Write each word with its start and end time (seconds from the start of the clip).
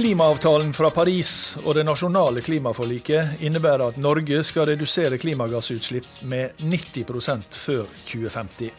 Klimaavtalen 0.00 0.70
fra 0.72 0.88
Paris 0.90 1.58
og 1.60 1.74
det 1.76 1.82
nasjonale 1.84 2.40
klimaforliket 2.40 3.42
innebærer 3.44 3.90
at 3.90 3.98
Norge 4.00 4.38
skal 4.48 4.64
redusere 4.70 5.18
klimagassutslipp 5.20 6.06
med 6.24 6.62
90% 6.64 7.58
før 7.60 7.82
2050. 8.06 8.70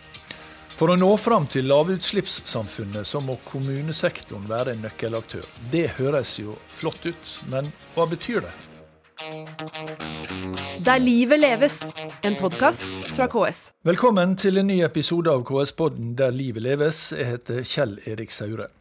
For 0.80 0.90
å 0.90 0.96
nå 0.98 1.12
fram 1.22 1.46
til 1.46 1.70
lavutslippssamfunnet 1.70 3.06
så 3.06 3.22
må 3.22 3.38
kommunesektoren 3.52 4.50
være 4.50 4.74
en 4.74 4.82
nøkkelaktør. 4.88 5.46
Det 5.70 5.92
høres 6.00 6.34
jo 6.42 6.58
flott 6.66 7.06
ut, 7.06 7.32
men 7.54 7.70
hva 7.94 8.10
betyr 8.10 8.42
det? 8.48 8.58
Der 10.82 11.06
livet 11.06 11.46
leves, 11.46 11.84
en 12.26 12.42
podkast 12.42 12.90
fra 13.14 13.30
KS. 13.30 13.68
Velkommen 13.86 14.40
til 14.42 14.58
en 14.58 14.74
ny 14.74 14.82
episode 14.90 15.30
av 15.30 15.46
KS-podden 15.46 16.16
Der 16.18 16.34
livet 16.34 16.66
leves. 16.66 17.12
Jeg 17.14 17.36
heter 17.36 17.62
Kjell 17.62 18.00
Erik 18.10 18.34
Saure. 18.34 18.74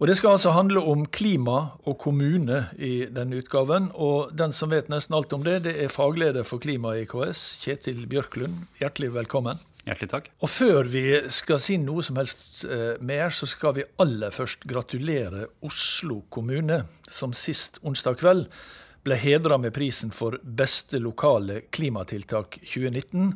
Og 0.00 0.08
Det 0.10 0.16
skal 0.18 0.34
altså 0.34 0.50
handle 0.50 0.80
om 0.90 1.04
klima 1.06 1.76
og 1.86 1.98
kommune 2.02 2.64
i 2.82 3.06
denne 3.06 3.38
utgaven. 3.38 3.92
Og 3.94 4.32
den 4.34 4.52
som 4.52 4.72
vet 4.74 4.90
nesten 4.90 5.14
alt 5.14 5.32
om 5.32 5.44
det, 5.46 5.60
det 5.68 5.76
er 5.84 5.92
fagleder 5.92 6.42
for 6.42 6.58
klima 6.58 6.96
i 6.98 7.04
KS, 7.06 7.60
Kjetil 7.62 8.02
Bjørklund. 8.10 8.64
Hjertelig 8.80 9.12
velkommen. 9.14 9.60
Hjertelig 9.84 10.10
takk. 10.10 10.30
Og 10.42 10.50
før 10.50 10.88
vi 10.90 11.04
skal 11.30 11.60
si 11.62 11.76
noe 11.78 12.02
som 12.02 12.18
helst 12.18 12.64
eh, 12.64 12.96
mer, 13.04 13.30
så 13.30 13.46
skal 13.46 13.76
vi 13.76 13.86
aller 14.02 14.34
først 14.34 14.66
gratulere 14.66 15.46
Oslo 15.62 16.22
kommune, 16.32 16.80
som 17.06 17.36
sist 17.36 17.78
onsdag 17.84 18.18
kveld 18.22 18.48
ble 19.04 19.18
hedra 19.20 19.60
med 19.60 19.74
prisen 19.76 20.10
for 20.16 20.40
beste 20.42 20.98
lokale 20.98 21.66
klimatiltak 21.70 22.58
2019. 22.64 23.34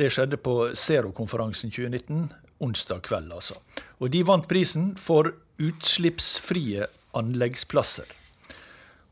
Det 0.00 0.10
skjedde 0.10 0.40
på 0.42 0.56
Zero-konferansen 0.74 1.70
2019, 1.70 2.32
onsdag 2.64 3.04
kveld, 3.04 3.30
altså. 3.36 3.60
Og 4.00 4.10
de 4.10 4.24
vant 4.26 4.48
prisen 4.48 4.94
for 4.98 5.30
utslippsfrie 5.58 6.86
anleggsplasser. 7.14 8.10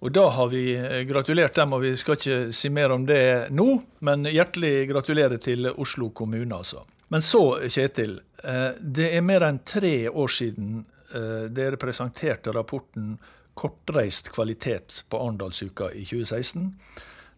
Og 0.03 0.11
da 0.11 0.25
har 0.35 0.49
vi 0.51 0.65
eh, 0.75 1.03
gratulert 1.07 1.55
dem, 1.55 1.77
og 1.77 1.85
vi 1.85 1.93
skal 1.99 2.19
ikke 2.19 2.39
si 2.57 2.71
mer 2.75 2.91
om 2.95 3.05
det 3.07 3.53
nå, 3.55 3.69
men 4.03 4.27
hjertelig 4.27 4.89
gratulerer 4.91 5.39
til 5.43 5.71
Oslo 5.71 6.11
kommune, 6.11 6.51
altså. 6.57 6.83
Men 7.15 7.23
så, 7.23 7.61
Kjetil. 7.71 8.17
Eh, 8.43 8.73
det 8.81 9.13
er 9.15 9.23
mer 9.23 9.47
enn 9.47 9.61
tre 9.69 10.09
år 10.09 10.33
siden 10.33 10.81
eh, 11.15 11.47
dere 11.55 11.79
presenterte 11.79 12.55
rapporten 12.57 13.15
'Kortreist 13.55 14.33
kvalitet' 14.33 15.03
på 15.13 15.21
Arendalsuka 15.21 15.91
i 15.93 16.07
2016. 16.09 16.73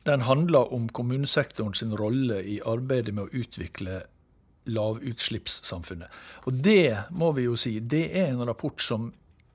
Den 0.06 0.20
handler 0.20 0.72
om 0.72 0.89
kommunesektoren 0.89 1.74
sin 1.74 1.96
rolle 1.96 2.39
i 2.44 2.61
arbeidet 2.64 3.14
med 3.16 3.27
å 3.27 3.42
utvikle 3.42 4.05
lavutslippssamfunnet. 4.70 6.08
Og 6.48 6.62
det 6.64 7.10
må 7.10 7.32
vi 7.36 7.48
jo 7.48 7.56
si, 7.58 7.78
det 7.80 8.06
er 8.16 8.32
en 8.32 8.44
rapport 8.46 8.80
som 8.82 9.10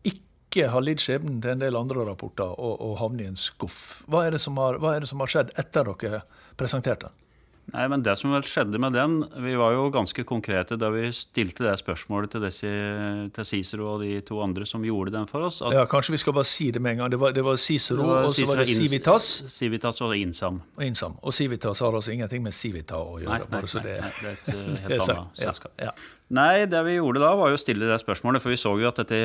ikke 0.06 0.70
har 0.74 0.82
lidd 0.82 1.02
skjebnen 1.04 1.42
til 1.44 1.54
en 1.54 1.64
del 1.64 1.78
andre 1.78 2.06
rapporter 2.08 2.54
og, 2.58 2.76
og 2.82 2.98
havnet 3.02 3.26
i 3.26 3.32
en 3.32 3.40
skuff. 3.40 4.04
Hva 4.10 4.26
er, 4.28 4.38
har, 4.38 4.80
hva 4.82 4.96
er, 4.96 5.04
det 5.06 5.12
som 5.12 5.22
har, 5.22 5.32
skjedd 5.32 5.54
etter 5.62 5.92
dere 5.94 6.24
presenterte 6.58 7.10
den? 7.10 7.26
Nei, 7.74 7.86
men 7.92 8.04
Det 8.06 8.16
som 8.20 8.32
vel 8.34 8.46
skjedde 8.48 8.80
med 8.82 8.96
den 8.98 9.20
Vi 9.44 9.56
var 9.60 9.74
jo 9.76 9.90
ganske 9.94 10.24
konkrete 10.28 10.78
da 10.80 10.90
vi 10.94 11.08
stilte 11.16 11.66
det 11.68 11.76
spørsmålet 11.82 12.34
til, 12.34 12.46
disse, 12.46 12.72
til 13.36 13.48
Cicero 13.48 13.94
og 13.94 14.04
de 14.04 14.20
to 14.26 14.40
andre 14.44 14.68
som 14.70 14.86
gjorde 14.86 15.14
den 15.16 15.28
for 15.30 15.48
oss. 15.50 15.62
ja, 15.74 15.86
Kanskje 15.90 16.16
vi 16.16 16.22
skal 16.24 16.38
bare 16.38 16.50
si 16.50 16.70
det 16.72 16.82
med 16.82 16.98
en 16.98 17.04
gang. 17.04 17.12
Det 17.12 17.20
var, 17.22 17.34
det 17.36 17.44
var 17.46 17.60
Cicero, 17.62 18.02
det 18.04 18.10
var 18.10 18.30
og 18.30 18.36
så 18.36 18.48
var 18.50 18.64
det 18.64 18.68
Civitas. 18.74 19.30
Civitas 19.48 20.02
og 20.02 20.16
Insam. 20.18 20.62
Og 20.78 20.86
Insam. 20.86 21.18
Og 21.22 21.34
Civitas 21.34 21.80
har 21.80 21.96
altså 21.96 22.14
ingenting 22.16 22.44
med 22.44 22.54
Civita 22.54 23.00
å 23.00 23.20
gjøre. 23.22 23.40
Nei, 23.50 23.50
nei, 23.50 23.62
nei, 23.66 23.84
det, 23.84 24.00
nei, 24.02 24.14
det 24.22 24.30
er 24.30 24.40
et 24.40 24.50
uh, 24.54 24.88
helt 24.88 25.04
annet 25.10 25.44
selskap. 25.46 25.76
Ja, 25.78 25.92
ja. 25.92 26.19
Nei, 26.30 26.68
det 26.70 26.80
vi 26.86 27.00
gjorde 27.00 27.24
da, 27.24 27.32
var 27.34 27.50
jo 27.50 27.58
å 27.58 27.60
stille 27.60 27.88
det 27.90 27.96
spørsmålet. 28.04 28.44
For 28.44 28.54
vi 28.54 28.60
så 28.62 28.76
jo 28.78 28.90
at 28.92 29.00
dette 29.02 29.18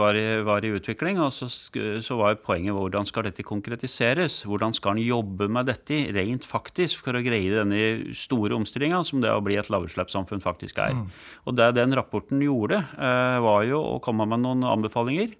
var 0.00 0.16
i, 0.18 0.24
var 0.42 0.64
i 0.66 0.72
utvikling. 0.74 1.20
Og 1.22 1.30
så, 1.34 1.46
så, 1.46 2.16
var 2.18 2.40
poenget 2.42 2.74
hvordan 2.74 3.06
skal 3.06 3.28
dette 3.28 3.46
konkretiseres? 3.46 4.40
Hvordan 4.48 4.74
skal 4.74 4.96
en 4.96 5.04
jobbe 5.04 5.46
med 5.54 5.70
dette 5.70 6.00
rent 6.16 6.48
faktisk 6.48 7.06
for 7.06 7.14
å 7.14 7.22
greie 7.22 7.60
denne 7.60 8.10
store 8.18 8.58
omstillinga 8.58 9.04
som 9.06 9.22
det 9.22 9.30
å 9.30 9.44
bli 9.44 9.54
et 9.60 9.70
lavutslippssamfunn 9.70 10.42
faktisk 10.42 10.82
er? 10.82 10.98
Mm. 10.98 11.06
Og 11.46 11.58
det 11.60 11.70
den 11.78 11.94
rapporten 11.94 12.42
gjorde, 12.42 12.82
eh, 12.98 13.38
var 13.44 13.62
jo 13.68 13.78
å 13.94 14.00
komme 14.02 14.26
med 14.26 14.42
noen 14.42 14.66
anbefalinger 14.66 15.36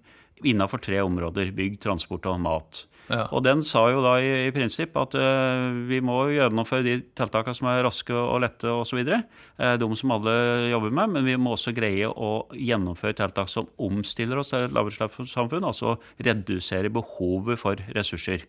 innafor 0.47 0.83
tre 0.85 1.01
områder. 1.05 1.51
Bygg, 1.57 1.81
transport 1.83 2.27
og 2.31 2.41
mat. 2.45 2.85
Ja. 3.09 3.25
Og 3.33 3.41
den 3.47 3.63
sa 3.65 3.87
jo 3.89 4.03
da 4.05 4.19
i, 4.21 4.29
i 4.49 4.53
prinsipp 4.53 4.97
at 5.01 5.15
uh, 5.17 5.73
vi 5.89 6.01
må 6.05 6.19
gjennomføre 6.35 6.85
de 6.85 6.97
tiltakene 7.17 7.57
som 7.57 7.71
er 7.71 7.81
raske 7.87 8.13
og 8.13 8.43
lette 8.45 8.69
osv. 8.69 9.01
Uh, 9.01 9.75
de 9.81 9.89
som 9.97 10.13
alle 10.19 10.35
jobber 10.75 10.93
med, 10.93 11.15
men 11.17 11.29
vi 11.29 11.39
må 11.41 11.55
også 11.57 11.73
greie 11.77 12.09
å 12.09 12.33
gjennomføre 12.53 13.17
tiltak 13.17 13.49
som 13.53 13.71
omstiller 13.81 14.43
oss 14.43 14.53
til 14.53 14.67
et 14.67 14.77
lavutslippssamfunn, 14.77 15.65
altså 15.65 15.97
redusere 16.21 16.93
behovet 16.93 17.61
for 17.61 17.81
ressurser. 17.97 18.45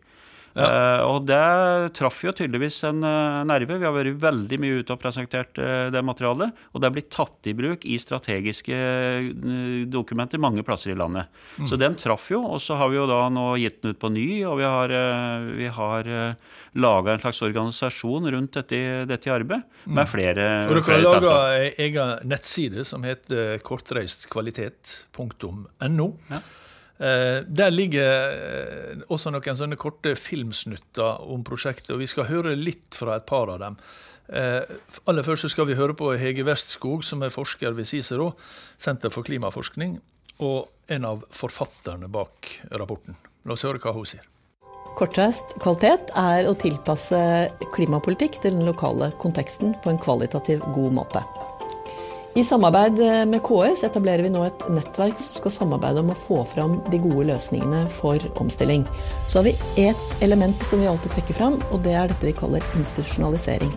Ja. 0.58 0.66
Uh, 0.66 1.02
og 1.06 1.28
det 1.30 1.94
traff 1.98 2.24
jo 2.26 2.32
tydeligvis 2.36 2.84
en 2.88 3.04
uh, 3.06 3.44
nerve. 3.48 3.78
Vi 3.80 3.86
har 3.86 3.94
vært 3.96 4.22
veldig 4.22 4.58
mye 4.62 4.80
ute 4.82 4.94
og 4.96 5.02
presentert 5.02 5.58
uh, 5.62 5.90
det 5.94 6.02
materialet. 6.06 6.50
Og 6.74 6.78
det 6.82 6.88
er 6.90 6.96
blitt 6.96 7.12
tatt 7.14 7.48
i 7.50 7.54
bruk 7.58 7.82
i 7.86 8.00
strategiske 8.02 8.78
dokumenter 9.92 10.40
mange 10.42 10.64
plasser 10.66 10.92
i 10.94 11.00
landet. 11.00 11.26
Mm. 11.58 11.68
Så 11.70 11.76
den 11.80 11.96
traff 12.00 12.32
jo. 12.34 12.42
Og 12.56 12.60
så 12.64 12.74
har 12.80 12.88
vi 12.92 12.98
jo 13.00 13.06
da 13.10 13.20
nå 13.34 13.46
gitt 13.62 13.82
den 13.84 13.92
ut 13.94 14.02
på 14.02 14.10
ny, 14.14 14.30
og 14.50 14.56
vi 14.62 14.68
har, 14.68 14.88
uh, 14.90 15.70
har 15.80 16.04
laga 16.80 17.10
en 17.14 17.24
slags 17.24 17.42
organisasjon 17.46 18.24
rundt 18.34 18.54
dette, 18.60 18.80
dette 19.10 19.34
arbeidet 19.34 19.64
mm. 19.86 19.94
med 19.98 20.06
flere 20.10 20.44
Og 20.70 20.74
dere 20.80 20.94
har 20.94 21.02
laga 21.06 21.34
ei 21.58 21.70
egen 21.88 22.10
nettside 22.30 22.81
som 22.88 23.02
heter 23.08 23.42
kortreistkvalitet.no. 23.66 26.08
Ja. 26.30 26.40
Eh, 27.00 27.42
der 27.48 27.72
ligger 27.72 28.10
eh, 28.12 29.04
også 29.08 29.32
noen 29.32 29.56
sånne 29.56 29.80
korte 29.80 30.18
filmsnutter 30.20 31.24
om 31.32 31.46
prosjektet, 31.48 31.94
og 31.96 32.02
vi 32.02 32.10
skal 32.12 32.28
høre 32.28 32.58
litt 32.60 32.96
fra 32.98 33.16
et 33.16 33.28
par 33.30 33.52
av 33.54 33.62
dem. 33.64 33.78
Eh, 34.36 34.68
aller 35.08 35.24
først 35.24 35.48
skal 35.54 35.70
vi 35.70 35.78
høre 35.80 35.96
på 35.96 36.12
Hege 36.20 36.44
Westskog, 36.48 37.06
som 37.08 37.24
er 37.24 37.32
forsker 37.34 37.78
ved 37.78 37.88
Cicero, 37.88 38.34
Senter 38.78 39.14
for 39.14 39.24
klimaforskning, 39.24 39.96
og 40.44 40.92
en 40.92 41.08
av 41.08 41.24
forfatterne 41.32 42.12
bak 42.12 42.52
rapporten. 42.76 43.16
La 43.48 43.56
oss 43.56 43.64
høre 43.64 43.80
hva 43.80 43.96
hun 43.96 44.08
sier. 44.08 44.28
Kortreist 45.00 45.54
kvalitet 45.64 46.12
er 46.20 46.50
å 46.50 46.56
tilpasse 46.60 47.20
klimapolitikk 47.76 48.42
til 48.44 48.58
den 48.58 48.68
lokale 48.68 49.14
konteksten 49.24 49.72
på 49.84 49.94
en 49.94 50.02
kvalitativ 50.02 50.66
god 50.76 50.98
måte. 51.00 51.24
I 52.38 52.44
samarbeid 52.44 53.00
eh, 53.00 53.25
med 53.25 53.44
KS 53.44 53.84
etablerer 53.84 54.23
vi 54.23 54.29
nå 54.29 54.44
et 54.45 54.66
nettverk 54.69 55.17
som 55.17 55.40
skal 55.40 55.51
samarbeide 55.51 56.03
om 56.03 56.12
å 56.13 56.17
få 56.17 56.44
fram 56.45 56.75
de 56.91 57.00
gode 57.01 57.25
løsningene 57.31 57.88
for 57.90 58.22
omstilling. 58.41 58.85
Så 59.28 59.40
har 59.40 59.45
vi 59.47 59.57
ett 59.88 60.22
element 60.22 60.66
som 60.66 60.81
vi 60.81 60.88
alltid 60.88 61.12
trekker 61.16 61.34
fram, 61.34 61.57
og 61.73 61.81
det 61.88 61.95
er 61.97 62.07
dette 62.12 62.29
vi 62.29 62.35
kaller 62.38 62.62
institusjonalisering. 62.78 63.73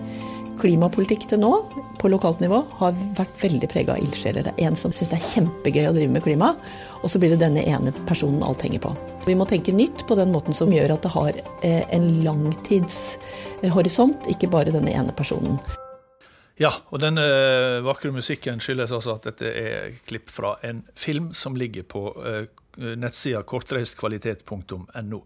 Klimapolitikk 0.60 1.24
til 1.30 1.40
nå, 1.42 1.52
på 1.98 2.10
lokalt 2.12 2.40
nivå, 2.44 2.60
har 2.78 2.92
vært 3.16 3.40
veldig 3.40 3.68
prega 3.72 3.96
av 3.96 4.04
ildsjeler. 4.04 4.44
Det 4.44 4.52
er 4.52 4.68
en 4.68 4.78
som 4.78 4.92
syns 4.92 5.10
det 5.10 5.18
er 5.18 5.30
kjempegøy 5.32 5.88
å 5.88 5.96
drive 5.96 6.12
med 6.12 6.24
klima, 6.28 6.52
og 7.00 7.10
så 7.10 7.18
blir 7.22 7.32
det 7.32 7.42
denne 7.42 7.64
ene 7.64 7.90
personen 8.04 8.44
alt 8.46 8.62
henger 8.68 8.84
på. 8.84 8.92
Vi 9.24 9.38
må 9.38 9.44
tenke 9.48 9.74
nytt 9.74 10.04
på 10.06 10.14
den 10.20 10.30
måten 10.34 10.54
som 10.54 10.70
gjør 10.70 10.92
at 10.94 11.02
det 11.06 11.16
har 11.16 11.32
eh, 11.64 11.84
en 11.88 12.06
langtidshorisont, 12.26 14.28
ikke 14.36 14.52
bare 14.52 14.76
denne 14.76 14.92
ene 14.92 15.16
personen. 15.16 15.56
Ja, 16.62 16.70
og 16.92 17.00
denne 17.02 17.24
vakre 17.82 18.12
musikken 18.14 18.60
skyldes 18.62 18.92
altså 18.94 19.16
at 19.16 19.26
dette 19.30 19.50
er 19.50 19.96
klipp 20.06 20.30
fra 20.30 20.54
en 20.66 20.84
film 20.98 21.32
som 21.34 21.56
ligger 21.58 21.86
på 21.88 22.04
uh, 22.14 22.44
nettsida 22.78 23.42
kortreistkvalitet.no. 23.48 25.20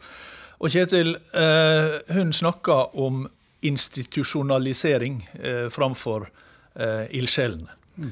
Og 0.57 0.73
Kjetil, 0.73 1.17
uh, 1.37 1.99
hun 2.17 2.33
snakka 2.33 2.79
om 2.97 3.27
institusjonalisering 3.67 5.23
framfor 5.73 6.29
ildsjelene. 6.77 7.73
Mm. 7.97 8.11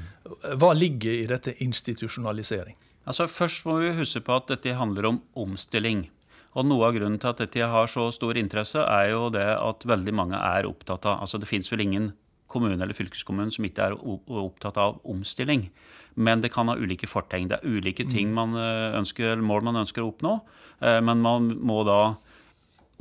Hva 0.58 0.70
ligger 0.74 1.12
i 1.20 1.26
dette 1.28 1.52
institusjonalisering? 1.62 2.74
Altså 3.04 3.26
Først 3.28 3.66
må 3.68 3.76
vi 3.82 3.92
huske 3.98 4.22
på 4.24 4.38
at 4.38 4.48
dette 4.50 4.76
handler 4.78 5.10
om 5.10 5.20
omstilling. 5.38 6.06
Og 6.54 6.66
Noe 6.68 6.88
av 6.88 6.96
grunnen 6.96 7.20
til 7.20 7.32
at 7.32 7.42
dette 7.42 7.68
har 7.70 7.90
så 7.90 8.08
stor 8.14 8.38
interesse, 8.40 8.80
er 8.80 9.10
jo 9.12 9.28
det 9.34 9.44
at 9.44 9.84
veldig 9.86 10.14
mange 10.16 10.38
er 10.38 10.68
opptatt 10.68 11.06
av 11.10 11.24
altså 11.24 11.40
Det 11.42 11.50
fins 11.50 11.70
vel 11.72 11.84
ingen 11.84 12.12
kommune 12.54 12.78
eller 12.78 12.96
fylkeskommune 12.96 13.52
som 13.54 13.66
ikke 13.66 13.90
er 13.90 13.98
opptatt 13.98 14.78
av 14.80 15.02
omstilling. 15.10 15.68
Men 16.14 16.42
det 16.42 16.52
kan 16.54 16.70
ha 16.70 16.76
ulike 16.78 17.08
fortegn. 17.10 17.50
Det 17.50 17.58
er 17.58 17.66
ulike 17.78 18.06
ting 18.06 18.30
mm. 18.30 18.36
man 18.38 18.54
eh, 18.58 18.94
ønsker, 19.00 19.42
mål 19.42 19.66
man 19.66 19.82
ønsker 19.82 20.04
å 20.04 20.12
oppnå. 20.12 20.36
Eh, 20.80 21.00
men 21.02 21.22
man 21.24 21.50
må 21.58 21.82
da 21.86 22.14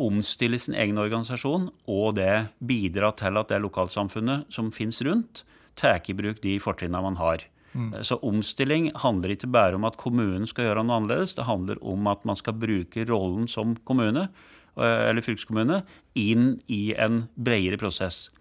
omstille 0.01 0.57
sin 0.57 0.73
egen 0.73 0.97
organisasjon, 0.97 1.67
og 1.94 2.15
det 2.17 2.47
bidra 2.65 3.11
til 3.17 3.38
at 3.38 3.51
det 3.53 3.61
lokalsamfunnet 3.61 4.50
som 4.53 4.71
finnes 4.73 4.97
rundt, 5.05 5.44
tar 5.77 6.01
i 6.09 6.15
bruk 6.17 6.41
de 6.41 6.57
fortrinnene 6.61 7.05
man 7.05 7.19
har. 7.21 7.45
Mm. 7.73 7.91
Eh, 7.94 8.01
så 8.05 8.17
omstilling 8.25 8.89
handler 9.05 9.35
ikke 9.35 9.51
bare 9.53 9.77
om 9.77 9.85
at 9.89 10.00
kommunen 10.01 10.50
skal 10.50 10.71
gjøre 10.71 10.85
noe 10.85 11.03
annerledes. 11.03 11.38
Det 11.38 11.45
handler 11.50 11.81
om 11.85 12.09
at 12.09 12.25
man 12.25 12.39
skal 12.39 12.57
bruke 12.57 13.05
rollen 13.09 13.47
som 13.51 13.77
kommune 13.85 14.29
eller 14.73 15.21
fylkeskommune 15.21 15.83
inn 16.17 16.55
i 16.65 16.95
en 16.97 17.27
bredere 17.38 17.77
prosess. 17.77 18.31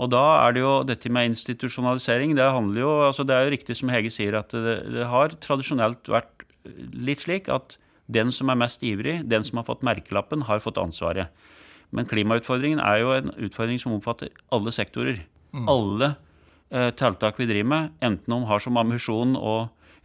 Og 0.00 0.08
da 0.14 0.22
er 0.46 0.56
det 0.56 0.62
jo 0.62 0.72
dette 0.88 1.12
med 1.12 1.32
institusjonalisering. 1.34 2.32
Det 2.38 2.46
handler 2.54 2.80
jo, 2.80 2.92
altså 3.10 3.26
det 3.28 3.36
er 3.36 3.46
jo 3.46 3.54
riktig 3.54 3.76
som 3.76 3.92
Hege 3.92 4.12
sier, 4.12 4.38
at 4.38 4.54
det, 4.54 4.76
det 4.94 5.08
har 5.10 5.36
tradisjonelt 5.44 6.08
vært 6.08 6.46
litt 6.96 7.26
slik 7.26 7.48
at 7.52 7.78
Den 8.10 8.32
som 8.34 8.50
er 8.50 8.58
mest 8.58 8.82
ivrig, 8.82 9.20
den 9.30 9.44
som 9.46 9.60
har 9.60 9.68
fått 9.68 9.84
merkelappen, 9.86 10.40
har 10.48 10.58
fått 10.58 10.80
ansvaret. 10.82 11.30
Men 11.94 12.08
klimautfordringen 12.10 12.80
er 12.82 12.96
jo 13.04 13.12
en 13.14 13.30
utfordring 13.46 13.78
som 13.78 13.94
omfatter 13.94 14.32
alle 14.50 14.72
sektorer. 14.74 15.20
Mm. 15.54 15.68
Alle 15.70 16.08
eh, 16.74 16.90
tiltak 16.90 17.38
vi 17.38 17.46
driver 17.46 17.68
med, 17.70 17.92
enten 18.02 18.34
om 18.34 18.48
har 18.50 18.58
som 18.64 18.80
ambisjon 18.82 19.36
å 19.38 19.54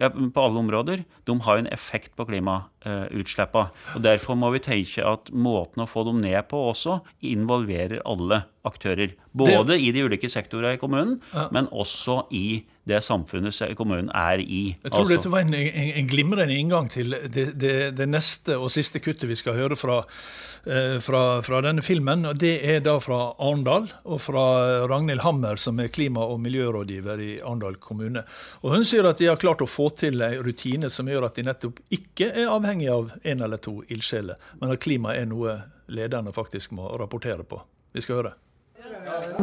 ja, 0.01 0.09
på 0.09 0.43
alle 0.43 0.59
områder, 0.59 1.03
de 1.27 1.35
har 1.45 1.59
en 1.59 1.69
effekt 1.71 2.15
på 2.17 2.25
klimautslippene. 2.27 3.71
Og 3.95 4.03
Derfor 4.03 4.37
må 4.39 4.51
vi 4.55 4.63
tenke 4.63 5.05
at 5.07 5.31
måten 5.31 5.83
å 5.85 5.89
få 5.89 6.03
dem 6.09 6.21
ned 6.23 6.39
på 6.51 6.59
også 6.71 6.99
involverer 7.25 8.03
alle 8.05 8.43
aktører. 8.67 9.15
Både 9.35 9.77
i 9.79 9.91
de 9.95 10.03
ulike 10.07 10.29
sektorene 10.31 10.75
i 10.75 10.81
kommunen, 10.81 11.19
men 11.55 11.69
også 11.71 12.25
i 12.35 12.65
det 12.85 13.01
samfunnet 13.01 13.75
kommunen 13.77 14.11
er 14.13 14.41
i. 14.41 14.75
Jeg 14.83 14.91
tror 14.91 15.05
altså. 15.05 15.15
dette 15.15 15.31
var 15.33 15.45
en, 15.45 15.53
en, 15.57 15.91
en, 15.99 16.09
glimrende 16.09 16.53
inngang 16.53 16.89
til 16.93 17.15
det, 17.33 17.47
det, 17.57 17.75
det, 17.97 18.07
neste 18.09 18.59
og 18.61 18.69
siste 18.73 19.01
kuttet 19.01 19.29
vi 19.29 19.37
skal 19.39 19.57
høre 19.57 19.77
fra, 19.79 19.97
eh, 20.69 20.97
fra, 21.01 21.23
fra, 21.45 21.63
denne 21.65 21.81
filmen. 21.85 22.27
og 22.29 22.37
Det 22.41 22.53
er 22.61 22.83
da 22.85 22.97
fra 23.01 23.33
Arendal, 23.41 23.89
og 24.05 24.21
fra 24.21 24.45
Ragnhild 24.85 25.25
Hammer, 25.25 25.57
som 25.61 25.81
er 25.81 25.89
klima- 25.89 26.27
og 26.29 26.39
miljørådgiver 26.45 27.25
i 27.25 27.31
Arendal 27.41 27.79
kommune. 27.81 28.25
Og 28.61 28.77
Hun 28.77 28.85
sier 28.85 29.09
at 29.09 29.21
de 29.21 29.31
har 29.31 29.41
klart 29.41 29.65
å 29.65 29.69
få 29.69 29.89
til 29.97 30.21
en 30.21 30.41
rutine 30.45 30.93
som 30.93 31.09
gjør 31.09 31.31
at 31.31 31.39
de 31.39 31.49
nettopp 31.49 31.81
ikke 31.89 32.29
er 32.35 32.53
avhengig 32.53 32.91
av 32.93 33.15
en 33.23 33.45
eller 33.49 33.57
to 33.57 33.79
ildsjeler, 33.89 34.37
men 34.61 34.77
at 34.77 34.85
klima 34.85 35.17
er 35.17 35.25
noe 35.31 35.57
lederne 35.89 36.33
faktisk 36.33 36.77
må 36.77 36.93
rapportere 36.99 37.45
på. 37.49 37.65
Vi 37.95 38.05
skal 38.05 38.21
høre. 38.21 38.37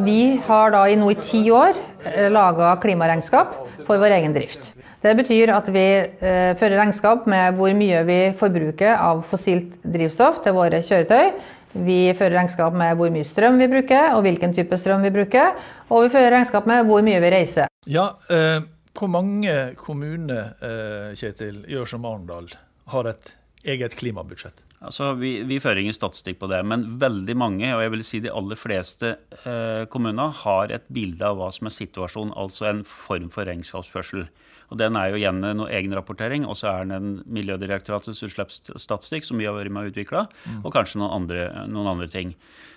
Vi 0.05 0.41
har 0.45 0.71
da 0.73 0.83
i 0.89 0.95
nå 0.99 1.11
i 1.13 1.19
ti 1.21 1.43
år 1.53 1.77
eh, 2.05 2.29
laga 2.33 2.75
klimaregnskap 2.83 3.59
for 3.87 4.01
vår 4.01 4.17
egen 4.19 4.35
drift. 4.35 4.71
Det 5.03 5.11
betyr 5.19 5.51
at 5.51 5.67
vi 5.71 5.85
eh, 5.99 6.53
fører 6.59 6.79
regnskap 6.79 7.27
med 7.29 7.57
hvor 7.59 7.73
mye 7.75 8.03
vi 8.07 8.19
forbruker 8.39 8.95
av 8.95 9.23
fossilt 9.27 9.75
drivstoff 9.83 10.41
til 10.45 10.55
våre 10.55 10.79
kjøretøy. 10.85 11.33
Vi 11.73 11.99
fører 12.17 12.37
regnskap 12.37 12.75
med 12.77 12.95
hvor 12.99 13.09
mye 13.13 13.25
strøm 13.27 13.57
vi 13.59 13.67
bruker, 13.71 14.13
og 14.13 14.21
hvilken 14.27 14.53
type 14.53 14.77
strøm 14.77 15.03
vi 15.03 15.11
bruker. 15.15 15.57
Og 15.89 16.05
vi 16.05 16.13
fører 16.13 16.35
regnskap 16.37 16.69
med 16.69 16.85
hvor 16.87 17.03
mye 17.05 17.21
vi 17.23 17.33
reiser. 17.33 17.71
Ja, 17.89 18.13
eh, 18.29 18.61
Hvor 18.93 19.09
mange 19.09 19.73
kommuner 19.73 20.51
eh, 20.61 21.15
Kjetil, 21.17 21.63
gjør 21.65 21.87
som 21.89 22.03
Arendal, 22.05 22.51
har 22.93 23.07
et 23.09 23.31
eget 23.65 23.95
klimabudsjett? 23.97 24.61
Altså, 24.83 25.13
vi, 25.15 25.37
vi, 25.47 25.61
fører 25.63 25.79
ingen 25.79 25.95
statistikk 25.95 26.41
på 26.41 26.49
det, 26.51 26.59
men 26.67 26.85
veldig 26.99 27.35
mange, 27.39 27.69
og 27.71 27.83
jeg 27.83 27.91
vil 27.93 28.03
si 28.07 28.19
de 28.23 28.31
aller 28.33 28.59
fleste 28.59 29.13
eh, 29.47 29.83
kommuner, 29.91 30.33
har 30.43 30.73
et 30.75 30.89
bilde 30.91 31.23
av 31.23 31.39
hva 31.39 31.49
som 31.55 31.69
er 31.69 31.75
situasjonen, 31.77 32.33
altså 32.39 32.67
en 32.67 32.83
form 32.87 33.29
for 33.31 33.47
regnskapsførsel. 33.47 34.27
Og 34.73 34.79
Den 34.81 34.97
er 34.97 35.11
jo 35.11 35.19
igjen 35.19 35.39
noe 35.55 35.71
egenrapportering, 35.71 36.47
og 36.49 36.57
så 36.59 36.71
er 36.71 36.83
den 36.83 36.95
en 36.95 37.09
Miljødirektoratets 37.35 38.23
utslippsstatistikk, 38.25 39.27
som 39.27 39.39
vi 39.39 39.47
har 39.47 39.55
vært 39.55 39.71
med 39.71 39.85
å 39.85 39.91
utvikle, 39.93 40.25
mm. 40.43 40.63
og 40.63 40.73
kanskje 40.75 40.99
noen 40.99 41.15
andre, 41.21 41.49
noen 41.69 41.91
andre 41.93 42.09
ting. 42.11 42.33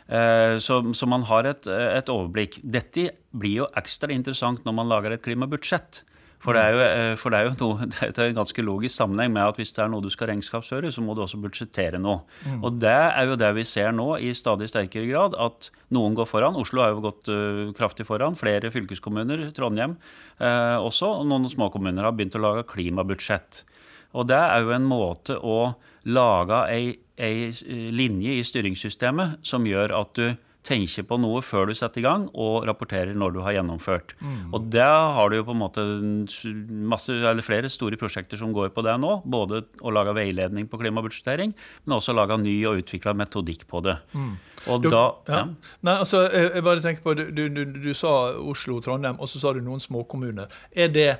Eh, 0.06 0.58
så, 0.62 0.82
så, 0.94 1.08
man 1.10 1.26
har 1.26 1.48
et, 1.50 1.66
et 1.66 2.12
overblikk. 2.12 2.60
Dette 2.62 3.10
blir 3.34 3.62
jo 3.64 3.70
ekstra 3.80 4.12
interessant 4.14 4.62
når 4.66 4.78
man 4.78 4.92
lager 4.92 5.16
et 5.16 5.24
klimabudsjett. 5.24 6.04
For 6.46 6.54
det, 6.54 6.62
jo, 6.70 6.82
eh, 6.84 7.12
for 7.18 7.34
det 7.34 7.40
er 7.40 7.48
jo, 7.48 7.54
noe, 7.58 7.86
det 7.90 8.22
er 8.22 8.28
en 8.28 8.38
ganske 8.38 8.62
logisk 8.62 8.94
sammenheng 8.94 9.32
med 9.34 9.42
at 9.42 9.58
hvis 9.58 9.74
det 9.74 9.82
er 9.82 9.90
noe 9.90 10.04
du 10.04 10.12
skal 10.14 10.30
regnskapsføre, 10.30 10.92
så 10.94 11.02
må 11.02 11.16
du 11.16 11.24
også 11.24 11.40
budsjettere 11.42 11.98
noe. 12.02 12.20
Mm. 12.46 12.60
Og 12.62 12.78
det 12.82 12.94
er 12.94 13.26
jo 13.26 13.38
det 13.40 13.50
vi 13.58 13.66
ser 13.66 13.90
nå 13.96 14.12
i 14.22 14.30
stadig 14.38 14.70
sterkere 14.70 15.10
grad, 15.10 15.34
at 15.42 15.70
noen 15.96 16.14
går 16.18 16.30
foran. 16.30 16.58
Oslo 16.60 16.84
har 16.84 16.94
jo 16.94 17.02
gått 17.08 17.32
uh, 17.32 17.64
kraftig 17.76 18.06
foran. 18.06 18.38
Flere 18.38 18.70
fylkeskommuner, 18.74 19.48
Trondheim 19.56 19.96
uh, 20.38 20.78
også. 20.78 21.10
Og 21.20 21.26
noen 21.30 21.50
småkommuner 21.50 22.06
har 22.06 22.14
begynt 22.14 22.38
å 22.38 22.44
lage 22.44 22.66
klimabudsjett. 22.70 23.64
Og 24.16 24.30
det 24.30 24.38
er 24.38 24.62
jo 24.62 24.74
en 24.76 24.86
måte 24.86 25.36
å 25.42 25.74
lage 26.06 26.62
ei, 26.70 26.94
ei 27.18 27.50
linje 27.90 28.38
i 28.38 28.46
styringssystemet 28.46 29.42
som 29.46 29.66
gjør 29.66 29.98
at 29.98 30.14
du 30.14 30.28
tenker 30.66 31.06
på 31.06 31.18
noe 31.22 31.42
før 31.44 31.70
du 31.70 31.74
setter 31.78 32.02
i 32.02 32.06
gang, 32.06 32.26
og 32.34 32.66
rapporterer 32.68 33.14
når 33.16 33.36
du 33.36 33.40
har 33.44 33.56
gjennomført. 33.56 34.14
Mm. 34.20 34.54
Og 34.56 34.66
da 34.74 34.90
har 35.16 35.30
du 35.30 35.38
jo 35.38 35.46
på 35.46 35.54
en 35.54 35.62
måte 35.62 35.84
masse, 36.90 37.14
eller 37.14 37.46
flere 37.46 37.70
store 37.72 37.98
prosjekter 38.00 38.40
som 38.40 38.54
går 38.56 38.72
på 38.74 38.84
det 38.86 38.96
nå. 39.02 39.12
Både 39.24 39.62
å 39.80 39.94
lage 39.94 40.16
veiledning 40.16 40.68
på 40.70 40.80
klimabudsjettering, 40.82 41.54
men 41.86 41.96
også 41.98 42.16
lage 42.16 42.38
ny 42.42 42.56
og 42.68 42.82
utvikla 42.82 43.14
metodikk 43.16 43.66
på 43.70 43.82
det. 43.86 43.96
Mm. 44.16 44.34
Og 44.66 44.84
du, 44.84 44.90
da 44.90 45.04
ja. 45.28 45.40
Ja. 45.40 45.72
Nei, 45.86 45.96
altså, 46.02 46.26
jeg, 46.26 46.52
jeg, 46.54 46.66
bare 46.66 46.84
tenker 46.84 47.06
på, 47.06 47.16
du, 47.18 47.42
du, 47.48 47.64
du 47.86 47.90
sa 47.96 48.14
Oslo, 48.36 48.80
og 48.80 48.86
Trondheim, 48.86 49.20
og 49.20 49.30
så 49.30 49.42
sa 49.42 49.54
du 49.54 49.62
noen 49.64 49.82
småkommuner. 49.82 50.52
Er 50.74 50.90
det 50.92 51.10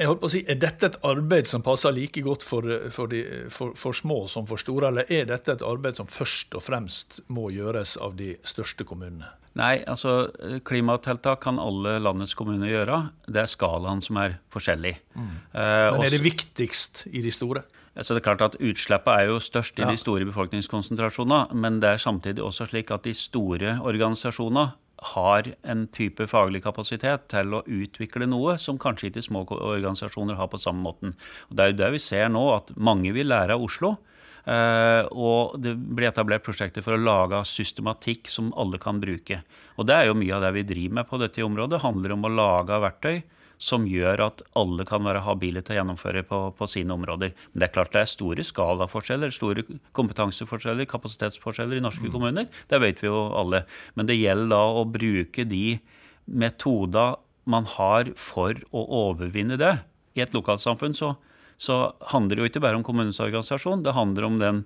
jeg 0.00 0.08
holdt 0.08 0.22
på 0.22 0.30
å 0.30 0.32
si, 0.32 0.40
Er 0.48 0.56
dette 0.60 0.88
et 0.88 0.98
arbeid 1.06 1.48
som 1.50 1.64
passer 1.64 1.92
like 1.94 2.22
godt 2.24 2.44
for, 2.46 2.66
for, 2.94 3.10
de, 3.12 3.24
for, 3.52 3.74
for, 3.78 3.96
små 3.96 4.22
som 4.32 4.48
for 4.48 4.60
store, 4.60 4.88
eller 4.88 5.12
er 5.12 5.28
dette 5.28 5.52
et 5.52 5.66
arbeid 5.66 5.98
som 5.98 6.08
først 6.08 6.56
og 6.56 6.64
fremst 6.64 7.20
må 7.28 7.50
gjøres 7.54 7.96
av 8.00 8.16
de 8.18 8.34
største 8.46 8.86
kommunene? 8.88 9.28
Nei, 9.58 9.80
altså 9.90 10.30
klimatiltak 10.66 11.40
kan 11.42 11.58
alle 11.58 11.96
landets 11.98 12.36
kommuner 12.38 12.70
gjøre. 12.70 13.00
Det 13.26 13.42
er 13.42 13.50
skalaen 13.50 14.00
som 14.04 14.20
er 14.22 14.38
forskjellig. 14.54 14.94
Mm. 15.18 15.32
Eh, 15.52 15.86
Men 15.90 16.06
er 16.06 16.14
det 16.14 16.22
viktigst 16.22 17.08
i 17.10 17.24
de 17.24 17.32
store? 17.34 17.64
Så 17.98 18.14
det 18.14 18.22
er 18.22 18.28
klart 18.28 18.44
at 18.46 18.60
Utslippet 18.62 19.10
er 19.10 19.32
jo 19.32 19.40
størst 19.42 19.80
i 19.80 19.82
ja. 19.82 19.90
de 19.90 19.98
store 19.98 20.28
befolkningskonsentrasjonene, 20.28 21.58
men 21.58 21.80
det 21.82 21.96
er 21.96 22.02
samtidig 22.02 22.44
også 22.46 22.68
slik 22.70 22.92
at 22.94 23.04
de 23.08 23.16
store 23.18 23.80
organisasjonene 23.82 24.70
har 25.14 25.48
en 25.62 25.86
type 25.88 26.26
faglig 26.28 26.62
kapasitet 26.64 27.28
til 27.32 27.56
å 27.56 27.62
utvikle 27.64 28.28
noe 28.28 28.56
som 28.60 28.78
kanskje 28.80 29.08
ikke 29.08 29.24
små 29.24 29.44
organisasjoner 29.48 30.36
har 30.36 30.50
på 30.52 30.60
samme 30.60 30.84
måten. 30.84 31.14
Og 31.48 31.56
Det 31.56 31.64
er 31.64 31.72
jo 31.72 31.80
det 31.80 31.90
vi 31.96 32.02
ser 32.04 32.28
nå, 32.28 32.44
at 32.54 32.72
mange 32.76 33.12
vil 33.16 33.30
lære 33.32 33.56
av 33.56 33.64
Oslo. 33.64 33.96
Uh, 34.40 35.04
og 35.12 35.58
det 35.60 35.74
blir 35.76 36.08
etablert 36.08 36.44
prosjekter 36.44 36.82
for 36.82 36.96
å 36.96 37.00
lage 37.00 37.42
systematikk 37.44 38.30
som 38.32 38.48
alle 38.56 38.80
kan 38.80 39.00
bruke. 39.00 39.42
Og 39.76 39.88
det 39.88 39.96
er 39.96 40.08
jo 40.08 40.16
mye 40.16 40.32
av 40.36 40.46
det 40.46 40.54
vi 40.56 40.68
driver 40.68 41.00
med 41.00 41.08
på 41.10 41.20
dette 41.20 41.44
området. 41.44 41.82
Handler 41.84 42.16
om 42.16 42.24
å 42.24 42.32
lage 42.32 42.80
verktøy 42.80 43.20
som 43.60 43.84
gjør 43.84 44.22
at 44.24 44.42
alle 44.56 44.86
kan 44.88 45.04
være 45.04 45.20
habile 45.26 45.60
til 45.60 45.74
å 45.74 45.78
gjennomføre 45.80 46.22
på, 46.24 46.38
på, 46.56 46.68
sine 46.70 46.94
områder. 46.96 47.34
Men 47.52 47.60
det 47.60 47.66
er 47.68 47.74
klart 47.74 47.92
det 47.92 48.02
er 48.02 48.08
store 48.08 48.44
skalaforskjeller, 48.46 49.34
store 49.36 49.66
kompetanseforskjeller, 49.96 50.88
kapasitetsforskjeller 50.88 51.76
i 51.76 51.84
norske 51.84 52.08
mm. 52.08 52.12
kommuner. 52.14 52.48
Det 52.72 52.80
vet 52.80 53.02
vi 53.04 53.10
jo 53.10 53.26
alle. 53.36 53.66
Men 54.00 54.08
det 54.08 54.16
gjelder 54.16 54.54
da 54.54 54.62
å 54.80 54.86
bruke 54.88 55.44
de 55.48 55.76
metoder 56.24 57.18
man 57.50 57.68
har 57.76 58.14
for 58.20 58.56
å 58.72 58.86
overvinne 59.04 59.60
det. 59.60 59.74
I 60.16 60.24
et 60.24 60.34
lokalsamfunn 60.36 60.96
så, 60.96 61.14
så 61.60 61.82
handler 62.14 62.38
det 62.38 62.44
jo 62.44 62.50
ikke 62.54 62.64
bare 62.64 62.80
om 62.80 62.86
kommunens 62.86 63.20
organisasjon, 63.20 63.84
det 63.84 63.96
handler 63.96 64.28
om 64.28 64.40
den 64.40 64.64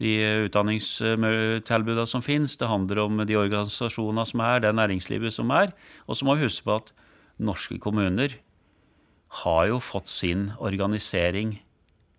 de 0.00 0.14
utdanningstilbudene 0.46 2.06
som 2.08 2.22
finnes, 2.24 2.54
det 2.56 2.70
handler 2.70 3.02
om 3.02 3.20
de 3.28 3.36
organisasjonene 3.36 4.24
som 4.24 4.40
er, 4.40 4.62
det 4.64 4.70
næringslivet 4.72 5.34
som 5.34 5.50
er. 5.52 5.74
Og 6.08 6.16
så 6.16 6.24
må 6.24 6.38
vi 6.38 6.46
huske 6.46 6.64
på 6.64 6.78
at 6.80 6.88
norske 7.40 7.78
kommuner 7.82 8.36
har 9.44 9.66
jo 9.70 9.80
fått 9.82 10.10
sin 10.10 10.50
organisering 10.58 11.56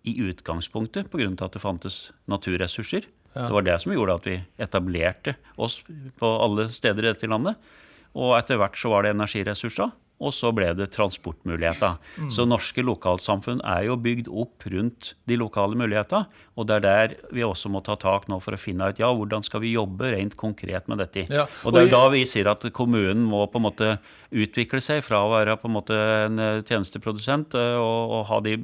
i 0.02 0.14
utgangspunktet 0.24 1.10
pga. 1.12 1.28
at 1.44 1.52
det 1.52 1.62
fantes 1.62 2.12
naturressurser. 2.26 3.06
Ja. 3.34 3.46
Det 3.46 3.52
var 3.52 3.62
det 3.62 3.78
som 3.80 3.92
gjorde 3.92 4.14
at 4.14 4.26
vi 4.26 4.36
etablerte 4.58 5.36
oss 5.56 5.82
på 6.18 6.26
alle 6.26 6.68
steder 6.72 7.04
i 7.04 7.12
dette 7.12 7.30
landet. 7.30 7.56
Og 8.12 8.34
etter 8.36 8.58
hvert 8.60 8.76
så 8.76 8.90
var 8.92 9.04
det 9.04 9.14
energiressurser 9.14 9.92
og 10.22 10.34
så 10.34 10.52
ble 10.54 10.70
det 10.78 10.90
transportmuligheter. 10.94 11.98
Mm. 12.20 12.30
Så 12.34 12.46
norske 12.48 12.84
lokalsamfunn 12.86 13.62
er 13.66 13.88
jo 13.88 13.98
bygd 14.00 14.30
opp 14.30 14.66
rundt 14.70 15.12
de 15.28 15.38
lokale 15.40 15.78
mulighetene. 15.78 16.28
Og 16.60 16.68
det 16.68 16.78
er 16.78 16.84
der 16.84 17.14
vi 17.32 17.44
også 17.46 17.70
må 17.72 17.80
ta 17.84 17.96
tak 18.00 18.28
nå 18.28 18.38
for 18.44 18.54
å 18.54 18.60
finne 18.60 18.90
ut 18.92 19.00
ja, 19.00 19.08
hvordan 19.08 19.44
skal 19.44 19.62
vi 19.64 19.72
jobbe 19.72 20.12
rent 20.12 20.36
konkret 20.38 20.88
med 20.90 21.00
dette. 21.00 21.26
Ja. 21.32 21.46
Og 21.64 21.74
det 21.74 21.86
er 21.86 21.94
da 21.94 22.02
vi 22.12 22.24
sier 22.28 22.50
at 22.52 22.66
kommunen 22.76 23.24
må 23.28 23.44
på 23.50 23.60
en 23.60 23.66
måte 23.66 23.94
utvikle 24.32 24.80
seg 24.84 25.02
fra 25.04 25.22
å 25.24 25.30
være 25.32 25.56
på 25.60 25.68
en 25.68 25.76
måte 25.76 25.96
en 25.96 26.40
eh, 26.40 26.60
tjenesteprodusent 26.68 27.56
eh, 27.58 27.76
og, 27.80 28.16
og 28.18 28.26
ha 28.30 28.40
de 28.44 28.56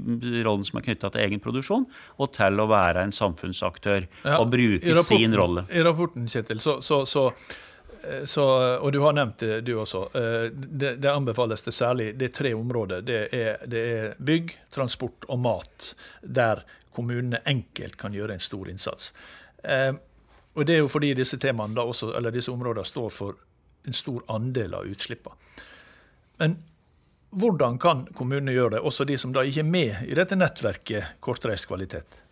rollene 0.44 0.68
som 0.68 0.80
er 0.80 0.86
knytta 0.88 1.12
til 1.12 1.24
egen 1.26 1.42
produksjon, 1.44 1.86
og 2.16 2.32
til 2.36 2.60
å 2.62 2.68
være 2.70 3.04
en 3.04 3.14
samfunnsaktør 3.14 4.04
ja. 4.06 4.38
og 4.38 4.48
bruke 4.52 4.94
rapporten, 4.94 5.24
sin 5.24 5.36
rolle. 5.36 5.66
I 5.68 5.84
rapporten, 5.84 6.28
Kjetil, 6.30 6.62
så, 6.64 6.78
så, 6.84 7.02
så 7.08 7.28
så, 8.24 8.44
og 8.78 8.92
du 8.92 9.00
har 9.00 9.14
nevnt 9.16 9.38
det, 9.42 9.60
du 9.66 9.74
også. 9.80 10.02
Eh, 10.14 10.48
det, 10.52 10.96
det, 11.02 11.10
anbefales 11.10 11.62
det 11.62 11.74
særlig 11.74 12.12
det 12.18 12.30
er 12.30 12.34
tre 12.38 12.52
områder. 12.54 13.02
Det 13.06 13.20
er, 13.34 13.64
det 13.66 13.84
er, 13.92 14.14
bygg, 14.18 14.54
transport 14.74 15.26
og 15.28 15.40
mat, 15.44 15.92
der 16.22 16.64
kommunene 16.94 17.40
enkelt 17.46 17.98
kan 18.00 18.14
gjøre 18.14 18.36
en 18.36 18.42
stor 18.42 18.70
innsats. 18.70 19.12
Eh, 19.62 19.92
og 20.58 20.66
Det 20.66 20.74
er 20.74 20.82
jo 20.82 20.90
fordi 20.90 21.12
disse 21.14 21.38
temaene 21.38 21.80
også, 21.80 22.12
eller 22.18 22.34
disse 22.34 22.50
områdene 22.50 22.86
står 22.86 23.10
for 23.14 23.38
en 23.86 23.94
stor 23.94 24.24
andel 24.34 24.74
av 24.74 24.88
utslippene. 24.90 25.36
Men 26.38 26.56
hvordan 27.30 27.78
kan 27.78 28.06
kommunene 28.16 28.54
gjøre 28.54 28.76
det, 28.76 28.80
også 28.80 29.04
de 29.04 29.18
som 29.18 29.34
da 29.34 29.44
ikke 29.46 29.62
er 29.62 29.68
med 29.68 30.08
i 30.08 30.16
dette 30.16 30.38
nettverket 30.38 31.18
kortreist 31.20 31.68
kvalitet? 31.68 32.22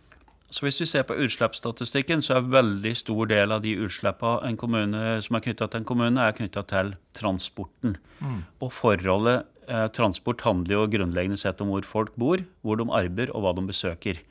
Så 0.51 0.63
Hvis 0.63 0.79
vi 0.81 0.87
ser 0.87 1.03
på 1.03 1.17
utslippsstatistikken, 1.19 2.23
så 2.23 2.37
er 2.37 2.53
veldig 2.53 2.93
stor 2.97 3.27
del 3.27 3.53
av 3.53 3.65
de 3.65 3.75
utslippene 3.83 5.17
som 5.25 5.37
er 5.37 5.43
knytta 5.43 5.67
til 5.67 5.81
en 5.81 5.89
kommune, 5.89 6.23
er 6.23 6.37
knytta 6.37 6.63
til 6.71 6.95
transporten. 7.19 7.97
Mm. 8.21 8.45
Og 8.63 8.71
forholdet 8.73 9.49
eh, 9.67 9.89
transport 9.91 10.45
handler 10.47 10.79
jo 10.79 10.87
grunnleggende 10.95 11.41
sett 11.41 11.61
om 11.61 11.73
hvor 11.75 11.83
folk 11.83 12.15
bor, 12.15 12.45
hvor 12.63 12.79
de 12.79 12.87
arbeider 12.87 13.35
og 13.35 13.43
hva 13.43 13.57
de 13.59 13.67
besøker. 13.67 14.23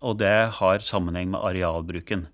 og 0.00 0.18
det 0.18 0.50
har 0.58 0.82
sammenheng 0.82 1.30
med 1.30 1.40
arealbruken. 1.40 2.26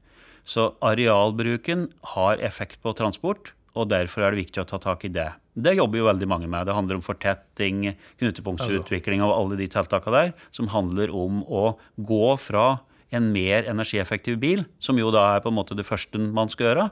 Så 0.45 0.73
arealbruken 0.81 1.91
har 2.15 2.41
effekt 2.41 2.81
på 2.83 2.95
transport, 2.97 3.53
og 3.77 3.89
derfor 3.89 4.25
er 4.25 4.33
det 4.33 4.45
viktig 4.45 4.63
å 4.63 4.69
ta 4.69 4.79
tak 4.81 5.05
i 5.05 5.13
det. 5.13 5.31
Det 5.53 5.77
jobber 5.77 6.01
jo 6.01 6.09
veldig 6.09 6.29
mange 6.29 6.49
med. 6.49 6.67
Det 6.67 6.75
handler 6.75 6.99
om 6.99 7.05
fortetting, 7.05 7.93
knutepunktsutvikling 8.21 9.23
og 9.25 9.35
alle 9.37 9.61
de 9.61 9.69
tiltakene 9.69 10.17
der, 10.17 10.33
som 10.51 10.73
handler 10.73 11.13
om 11.13 11.43
å 11.45 11.77
gå 11.97 12.37
fra 12.41 12.81
en 13.13 13.31
mer 13.35 13.69
energieffektiv 13.71 14.39
bil, 14.43 14.65
som 14.83 14.99
jo 14.99 15.13
da 15.15 15.25
er 15.35 15.43
på 15.45 15.53
en 15.53 15.59
måte 15.59 15.77
det 15.79 15.87
første 15.89 16.21
man 16.21 16.51
skal 16.53 16.71
gjøre, 16.71 16.87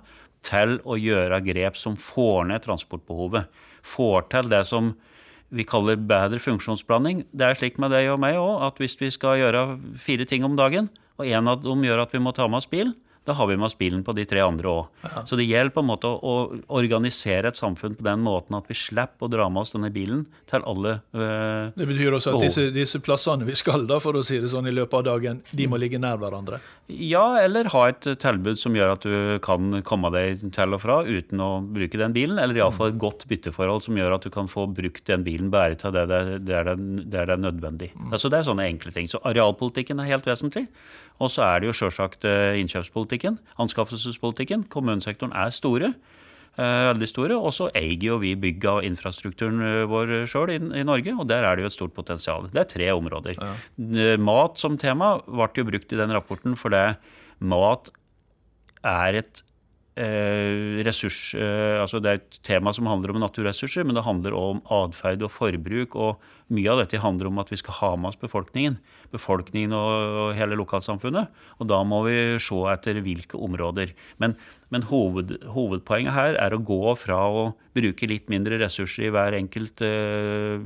til 0.47 0.79
å 0.89 0.97
gjøre 0.97 1.43
grep 1.45 1.77
som 1.77 1.97
får 2.01 2.49
ned 2.49 2.65
transportbehovet. 2.65 3.49
Får 3.85 4.29
til 4.33 4.49
det 4.53 4.65
som 4.69 4.95
vi 5.51 5.67
kaller 5.67 5.99
bedre 5.99 6.39
funksjonsblanding. 6.41 7.25
Det 7.35 7.47
er 7.47 7.59
slik 7.59 7.81
med 7.83 7.93
deg 7.93 8.13
og 8.13 8.21
meg 8.23 8.39
òg, 8.39 8.63
at 8.69 8.81
hvis 8.81 8.97
vi 9.01 9.11
skal 9.13 9.41
gjøre 9.41 9.65
fire 10.01 10.27
ting 10.29 10.47
om 10.47 10.57
dagen, 10.59 10.89
og 11.19 11.29
en 11.29 11.51
av 11.51 11.65
dem 11.65 11.85
gjør 11.85 12.05
at 12.05 12.15
vi 12.15 12.23
må 12.23 12.33
ta 12.37 12.47
med 12.49 12.63
oss 12.63 12.71
bil, 12.71 12.95
da 13.29 13.35
har 13.37 13.47
vi 13.47 13.57
med 13.57 13.67
oss 13.67 13.77
bilen 13.79 14.01
på 14.05 14.15
de 14.17 14.25
tre 14.25 14.41
andre 14.41 14.71
òg. 14.71 14.87
Ja. 15.05 15.23
Så 15.29 15.37
det 15.37 15.45
gjelder 15.45 15.75
på 15.75 15.83
en 15.83 15.89
måte 15.91 16.09
å, 16.09 16.35
organisere 16.73 17.51
et 17.51 17.59
samfunn 17.59 17.95
på 17.99 18.07
den 18.07 18.23
måten 18.25 18.57
at 18.57 18.69
vi 18.71 18.77
slipper 18.79 19.29
å 19.29 19.31
dra 19.31 19.49
med 19.53 19.63
oss 19.63 19.75
denne 19.75 19.91
bilen 19.93 20.25
til 20.51 20.65
alle 20.65 20.97
øh, 21.13 21.69
Det 21.77 21.89
betyr 21.91 22.17
også 22.17 22.33
at 22.33 22.45
disse, 22.47 22.65
disse, 22.73 23.01
plassene 23.05 23.45
vi 23.45 23.57
skal 23.59 23.85
da, 23.91 24.01
for 24.01 24.17
å 24.17 24.25
si 24.25 24.41
det 24.41 24.49
sånn 24.53 24.71
i 24.71 24.75
løpet 24.75 25.03
av 25.03 25.07
dagen, 25.11 25.43
de 25.53 25.69
må 25.69 25.81
ligge 25.81 26.01
nær 26.01 26.21
hverandre? 26.23 26.63
Ja, 26.91 27.25
eller 27.43 27.69
ha 27.75 27.85
et 27.91 28.09
tilbud 28.23 28.59
som 28.59 28.75
gjør 28.75 28.95
at 28.97 29.05
du 29.05 29.37
kan 29.45 29.83
komme 29.87 30.11
deg 30.15 30.41
til 30.57 30.77
og 30.77 30.83
fra 30.83 31.03
uten 31.05 31.45
å 31.45 31.51
bruke 31.63 32.01
den 32.01 32.17
bilen. 32.17 32.41
Eller 32.41 32.59
iallfall 32.59 32.91
et 32.91 32.99
godt 33.01 33.29
bytteforhold 33.31 33.85
som 33.87 34.01
gjør 34.01 34.17
at 34.17 34.27
du 34.27 34.33
kan 34.35 34.51
få 34.51 34.65
brukt 34.75 35.05
den 35.07 35.23
bilen 35.27 35.53
bare 35.53 35.79
til 35.79 35.95
det 35.95 36.09
det, 36.11 36.23
det, 36.49 36.57
er, 36.57 36.73
det, 36.73 37.07
det 37.13 37.23
er 37.23 37.37
nødvendig. 37.39 37.93
Mm. 37.95 38.11
Altså 38.11 38.33
Det 38.33 38.41
er 38.41 38.49
sånne 38.49 38.67
enkle 38.73 38.95
ting. 38.97 39.07
Så 39.13 39.23
arealpolitikken 39.29 40.03
er 40.03 40.11
helt 40.11 40.27
vesentlig. 40.27 40.67
Og 41.21 41.33
så 41.33 41.45
er 41.45 41.61
det 41.61 41.69
jo 41.71 41.77
sjølsagt 41.77 42.25
eh, 42.29 42.57
innkjøpspolitikken, 42.63 43.37
anskaffelsespolitikken. 43.61 44.65
Kommunesektoren 44.73 45.35
er 45.37 45.53
store. 45.53 45.93
Eh, 46.57 46.87
veldig 46.91 47.09
store. 47.09 47.37
Og 47.37 47.53
så 47.57 47.69
eier 47.77 48.09
jo 48.09 48.19
vi 48.23 48.33
bygga 48.41 48.79
og 48.79 48.89
infrastrukturen 48.89 49.61
eh, 49.65 49.85
vår 49.91 50.15
sjøl 50.31 50.55
i, 50.57 50.59
i, 50.81 50.87
Norge, 50.87 51.15
og 51.15 51.29
der 51.31 51.47
er 51.47 51.57
det 51.57 51.67
jo 51.67 51.71
et 51.71 51.77
stort 51.77 51.95
potensial. 51.97 52.49
Det 52.53 52.65
er 52.65 52.73
tre 52.73 52.91
områder. 52.97 53.37
Ja. 53.37 54.17
Mat 54.21 54.61
som 54.63 54.81
tema 54.81 55.19
ble 55.29 55.51
jo 55.61 55.69
brukt 55.69 55.93
i 55.93 56.01
den 56.01 56.17
rapporten 56.17 56.57
fordi 56.59 56.85
mat 57.41 57.93
er 58.87 59.21
et 59.21 59.45
ressurs, 60.87 61.35
eh, 61.35 61.81
altså 61.81 62.01
Det 62.01 62.11
er 62.11 62.19
et 62.21 62.39
tema 62.47 62.73
som 62.73 62.87
handler 62.87 63.13
om 63.13 63.21
naturressurser, 63.21 63.85
men 63.85 63.95
det 63.95 64.05
handler 64.05 64.33
også 64.33 64.51
om 64.51 64.63
atferd 64.71 65.23
og 65.23 65.31
forbruk. 65.31 65.97
og 65.97 66.21
Mye 66.51 66.71
av 66.71 66.81
dette 66.83 66.99
handler 66.99 67.29
om 67.29 67.39
at 67.39 67.51
vi 67.51 67.57
skal 67.57 67.75
ha 67.75 67.97
med 67.97 68.11
oss 68.11 68.21
befolkningen. 68.21 68.79
Befolkningen 69.13 69.73
og 69.73 70.35
hele 70.35 70.59
lokalsamfunnet. 70.59 71.29
Og 71.61 71.69
da 71.71 71.83
må 71.85 72.03
vi 72.07 72.39
se 72.43 72.61
etter 72.73 73.01
hvilke 73.01 73.39
områder. 73.39 73.93
Men, 74.19 74.37
men 74.71 74.83
hoved, 74.91 75.37
hovedpoenget 75.45 76.13
her 76.13 76.35
er 76.35 76.55
å 76.55 76.63
gå 76.63 76.97
fra 76.99 77.21
å 77.31 77.55
bruke 77.77 78.09
litt 78.11 78.29
mindre 78.29 78.59
ressurser 78.59 79.07
i 79.07 79.13
hver 79.15 79.37
enkelt 79.39 79.83
uh, 79.87 80.59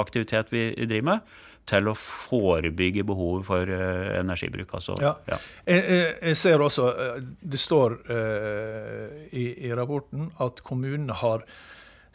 aktivitet 0.00 0.50
vi 0.50 0.72
driver 0.82 1.10
med, 1.12 1.36
til 1.66 1.90
å 1.90 1.94
forebygge 1.98 3.04
behovet 3.06 3.46
for 3.48 3.70
uh, 3.70 4.18
energibruk. 4.20 4.74
Altså, 4.78 4.96
ja. 5.02 5.14
Ja. 5.28 5.38
Jeg, 5.66 5.86
jeg, 6.20 6.36
ser 6.38 6.62
også, 6.62 6.90
eh, 6.90 7.16
det 7.42 7.60
står 7.60 7.96
uh, 8.10 9.16
i, 9.30 9.48
i, 9.66 9.72
rapporten 9.74 10.30
at 10.42 10.62
kommunene 10.66 11.16
har 11.22 11.42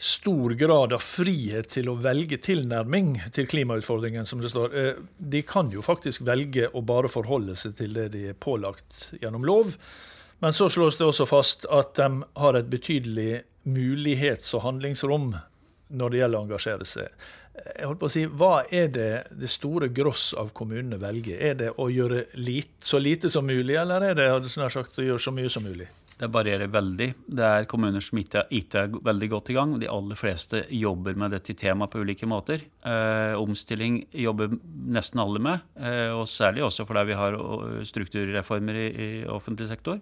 stor 0.01 0.55
grad 0.57 0.95
av 0.95 1.03
frihet 1.05 1.69
til 1.75 1.91
å 1.91 1.97
velge 2.01 2.39
tilnærming 2.41 3.13
til 3.35 3.49
klimautfordringen, 3.51 4.25
som 4.25 4.41
det 4.41 4.53
står. 4.53 4.71
Uh, 4.71 5.03
de 5.19 5.43
kan 5.47 5.69
jo 5.73 5.83
faktisk 5.85 6.23
velge 6.27 6.71
å 6.71 6.83
bare 6.85 7.11
forholde 7.11 7.57
seg 7.59 7.75
til 7.81 7.99
det 7.99 8.09
de 8.15 8.29
er 8.31 8.39
pålagt 8.39 9.11
gjennom 9.19 9.45
lov. 9.47 9.75
Men 10.41 10.55
så 10.57 10.71
slås 10.73 10.95
det 10.97 11.05
også 11.05 11.27
fast 11.29 11.67
at 11.69 11.93
de 11.99 12.23
har 12.39 12.57
et 12.57 12.71
betydelig 12.71 13.43
mulighets- 13.67 14.55
og 14.57 14.63
handlingsrom 14.65 15.35
når 15.91 16.09
det 16.09 16.21
gjelder 16.21 16.39
å 16.39 16.45
engasjere 16.47 16.87
seg 16.87 17.29
jeg 17.51 17.87
holdt 17.87 17.99
på 18.01 18.07
å 18.07 18.11
si, 18.11 18.25
Hva 18.25 18.51
er 18.71 18.91
det 18.93 19.09
det 19.37 19.49
store 19.51 19.89
gross 19.93 20.31
av 20.39 20.53
kommunene 20.55 20.99
velger? 21.01 21.39
Er 21.51 21.57
det 21.59 21.71
å 21.81 21.89
gjøre 21.91 22.25
lit, 22.39 22.77
så 22.83 23.01
lite 23.01 23.31
som 23.31 23.47
mulig, 23.47 23.75
eller 23.79 24.11
er 24.11 24.15
det 24.17 24.29
sagt, 24.51 24.99
å 24.99 25.05
gjøre 25.05 25.21
så 25.21 25.33
mye 25.35 25.51
som 25.51 25.65
mulig? 25.67 25.89
Det 26.21 26.29
varierer 26.29 26.69
veldig. 26.69 27.07
Det 27.33 27.45
er 27.47 27.67
kommuner 27.69 28.03
som 28.05 28.19
ikke 28.21 28.43
er 28.53 28.91
veldig 28.93 29.29
godt 29.31 29.49
i 29.49 29.55
gang. 29.57 29.71
De 29.81 29.89
aller 29.89 30.19
fleste 30.19 30.61
jobber 30.69 31.17
med 31.17 31.33
dette 31.33 31.55
temaet 31.57 31.89
på 31.91 32.03
ulike 32.05 32.29
måter. 32.29 32.61
Eh, 32.85 33.33
omstilling 33.41 34.03
jobber 34.13 34.53
nesten 34.93 35.23
alle 35.23 35.41
med, 35.41 35.65
eh, 35.81 36.13
og 36.13 36.27
særlig 36.29 36.67
også 36.67 36.85
fordi 36.85 37.07
vi 37.09 37.17
har 37.17 37.39
strukturreformer 37.89 38.83
i, 38.83 38.89
i 38.91 39.09
offentlig 39.33 39.71
sektor. 39.71 39.97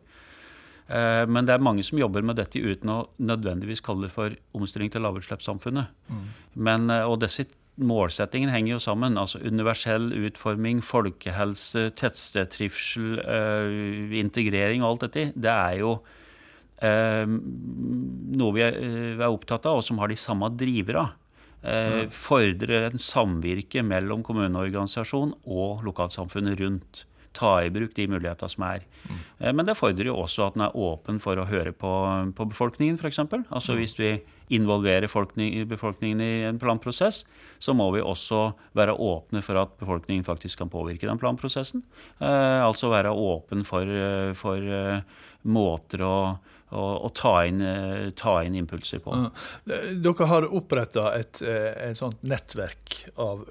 Eh, 0.90 1.24
men 1.30 1.46
det 1.46 1.54
er 1.54 1.64
mange 1.64 1.84
som 1.86 2.00
jobber 2.02 2.26
med 2.26 2.40
dette 2.40 2.58
uten 2.58 2.90
å 2.90 3.00
nødvendigvis 3.22 3.84
kalle 3.86 4.08
det 4.08 4.16
for 4.16 4.34
omstilling 4.58 4.90
til 4.94 5.06
lavutslippssamfunnet. 5.06 5.92
Mm. 6.10 6.24
Men, 6.66 6.90
eh, 6.90 7.06
og 7.06 7.20
disse 7.22 7.46
målsettingene 7.80 8.52
henger 8.52 8.74
jo 8.74 8.80
sammen. 8.84 9.18
altså 9.18 9.40
Universell 9.40 10.10
utforming, 10.26 10.82
folkehelse, 10.84 11.92
tettstedtrivsel, 11.96 13.22
uh, 13.24 14.18
integrering 14.20 14.84
og 14.84 14.90
alt 14.90 15.06
dette. 15.08 15.32
Det 15.32 15.54
er 15.54 15.78
jo 15.80 16.00
noe 16.80 18.52
vi 18.56 18.62
er, 18.64 19.24
opptatt 19.28 19.66
av, 19.68 19.80
og 19.80 19.84
som 19.84 19.98
har 20.00 20.08
de 20.08 20.16
samme 20.16 20.48
drivere. 20.56 21.10
Fordrer 22.16 22.86
en 22.88 23.00
samvirke 23.04 23.84
mellom 23.84 24.24
kommuneorganisasjon 24.24 25.34
og 25.44 25.84
lokalsamfunnet 25.84 26.60
rundt 26.60 27.04
ta 27.38 27.60
i 27.64 27.72
bruk 27.74 27.94
de 27.98 28.08
mulighetene 28.10 28.52
som 28.52 28.66
er. 28.68 28.86
Mm. 29.06 29.22
Men 29.58 29.68
det 29.68 29.78
fordrer 29.78 30.10
jo 30.10 30.18
også 30.20 30.50
at 30.50 30.58
en 30.58 30.66
er 30.68 30.76
åpen 30.78 31.22
for 31.24 31.40
å 31.40 31.48
høre 31.50 31.74
på, 31.76 31.94
på 32.36 32.50
befolkningen, 32.52 33.00
f.eks. 33.00 33.22
Altså 33.22 33.76
mm. 33.76 33.80
hvis 33.80 33.96
vi 34.00 34.14
involverer 34.50 35.08
befolkningen 35.66 36.22
i 36.22 36.44
en 36.44 36.60
planprosess, 36.60 37.26
så 37.60 37.74
må 37.78 37.90
vi 37.94 38.02
også 38.02 38.50
være 38.78 38.96
åpne 38.98 39.44
for 39.46 39.62
at 39.62 39.76
befolkningen 39.80 40.26
faktisk 40.26 40.64
kan 40.64 40.72
påvirke 40.74 41.08
den 41.08 41.20
planprosessen. 41.22 41.84
Eh, 42.18 42.62
altså 42.66 42.90
være 42.90 43.14
åpen 43.14 43.66
for, 43.68 43.86
eh, 43.86 44.32
for 44.38 44.58
uh, 44.58 45.26
måter 45.50 46.06
å 46.06 46.16
og, 46.70 47.08
ta, 47.18 47.32
inn, 47.50 47.64
ta, 48.14 48.36
inn, 48.46 48.54
impulser 48.60 49.00
på. 49.02 49.16
Dere 49.66 50.28
har 50.30 50.46
oppretta 50.54 51.08
et, 51.18 51.40
et, 51.42 51.98
sånt 51.98 52.22
nettverk 52.22 53.00
av 53.18 53.42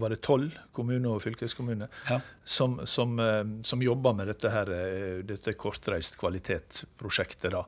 var 0.00 0.10
det 0.10 0.18
tolv 0.26 0.56
kommuner 0.74 1.12
og 1.12 1.22
fylkeskommuner 1.22 1.86
ja. 2.08 2.18
som, 2.42 2.80
som, 2.82 3.14
som, 3.62 3.86
jobber 3.86 4.18
med 4.18 4.26
dette, 4.32 4.50
her, 4.50 4.74
dette 5.22 5.54
kortreist 5.54 6.18
kvalitetsprosjektet. 6.18 7.54
da. 7.54 7.62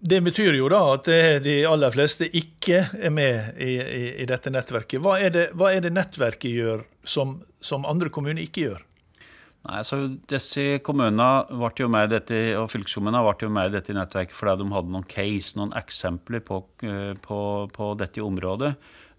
Det 0.00 0.20
betyr 0.24 0.56
jo 0.56 0.68
da 0.72 0.80
at 0.94 1.08
de 1.44 1.56
aller 1.68 1.92
fleste 1.94 2.28
ikke 2.28 2.84
er 2.96 3.12
med 3.14 3.58
i, 3.60 3.74
i, 3.80 4.06
i 4.22 4.28
dette 4.28 4.52
nettverket. 4.52 5.02
Hva 5.02 5.18
er, 5.20 5.34
det, 5.34 5.44
hva 5.58 5.72
er, 5.72 5.82
det, 5.84 5.92
nettverket 5.96 6.50
gjør 6.54 6.86
som, 7.04 7.40
som 7.60 7.86
andre 7.88 8.12
kommuner 8.14 8.42
ikke 8.44 8.66
gjør? 8.68 8.80
Nei, 9.62 9.76
altså 9.78 10.00
disse 10.30 10.80
kommunene 10.82 11.44
ble 11.52 11.84
jo 11.84 11.90
med 11.92 12.10
dette, 12.10 12.38
og 12.58 12.66
Fylkeskommunene 12.72 13.22
ble 13.28 13.46
jo 13.46 13.52
med 13.54 13.70
i 13.70 13.76
dette 13.76 13.94
nettverket 13.94 14.34
fordi 14.34 14.64
de 14.64 14.74
hadde 14.74 14.94
noen 14.94 15.06
case, 15.06 15.54
noen 15.58 15.74
eksempler 15.78 16.42
på, 16.42 16.58
eh, 16.82 17.12
på, 17.22 17.38
på 17.70 17.92
dette 18.00 18.24
området 18.24 18.72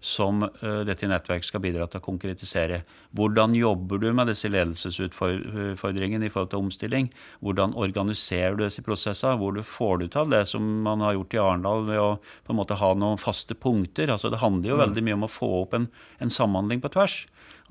som 0.04 0.44
uh, 0.44 0.82
dette 0.84 1.08
nettverket 1.08 1.48
skal 1.48 1.62
bidra 1.64 1.86
til 1.88 2.02
å 2.02 2.04
konkretisere. 2.04 2.82
Hvordan 3.16 3.54
jobber 3.56 4.02
du 4.02 4.10
med 4.16 4.28
disse 4.28 4.50
ledelsesutfordringene 4.52 6.28
i 6.28 6.32
forhold 6.32 6.52
til 6.52 6.64
omstilling? 6.66 7.08
Hvordan 7.44 7.72
organiserer 7.80 8.58
du 8.58 8.66
disse 8.66 8.84
prosessene? 8.84 9.38
Hvor 9.40 9.56
du 9.56 9.62
får 9.64 10.02
du 10.02 10.08
til 10.12 10.32
det 10.32 10.44
som 10.50 10.66
man 10.84 11.04
har 11.04 11.16
gjort 11.16 11.36
i 11.36 11.42
Arendal 11.42 11.86
ved 11.88 12.02
å 12.02 12.10
på 12.44 12.52
en 12.52 12.60
måte 12.60 12.78
ha 12.80 12.92
noen 13.00 13.20
faste 13.20 13.56
punkter? 13.56 14.12
Altså, 14.12 14.32
det 14.32 14.42
handler 14.44 14.74
jo 14.74 14.80
mm. 14.80 14.84
veldig 14.84 15.06
mye 15.08 15.18
om 15.20 15.28
å 15.28 15.34
få 15.40 15.52
opp 15.62 15.78
en, 15.78 15.88
en 16.20 16.32
samhandling 16.32 16.84
på 16.84 16.92
tvers. 16.94 17.22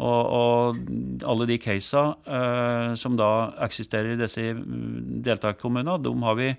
Og, 0.02 0.22
og, 0.34 0.94
alle 1.30 1.46
de 1.52 1.60
casene 1.62 2.16
uh, 2.26 2.96
som 2.98 3.18
da 3.20 3.54
eksisterer 3.62 4.16
i 4.16 4.22
disse 4.22 4.42
mm, 4.58 5.22
deltakerkommunene, 5.28 6.02
de 6.02 6.14
har 6.26 6.40
vi 6.40 6.50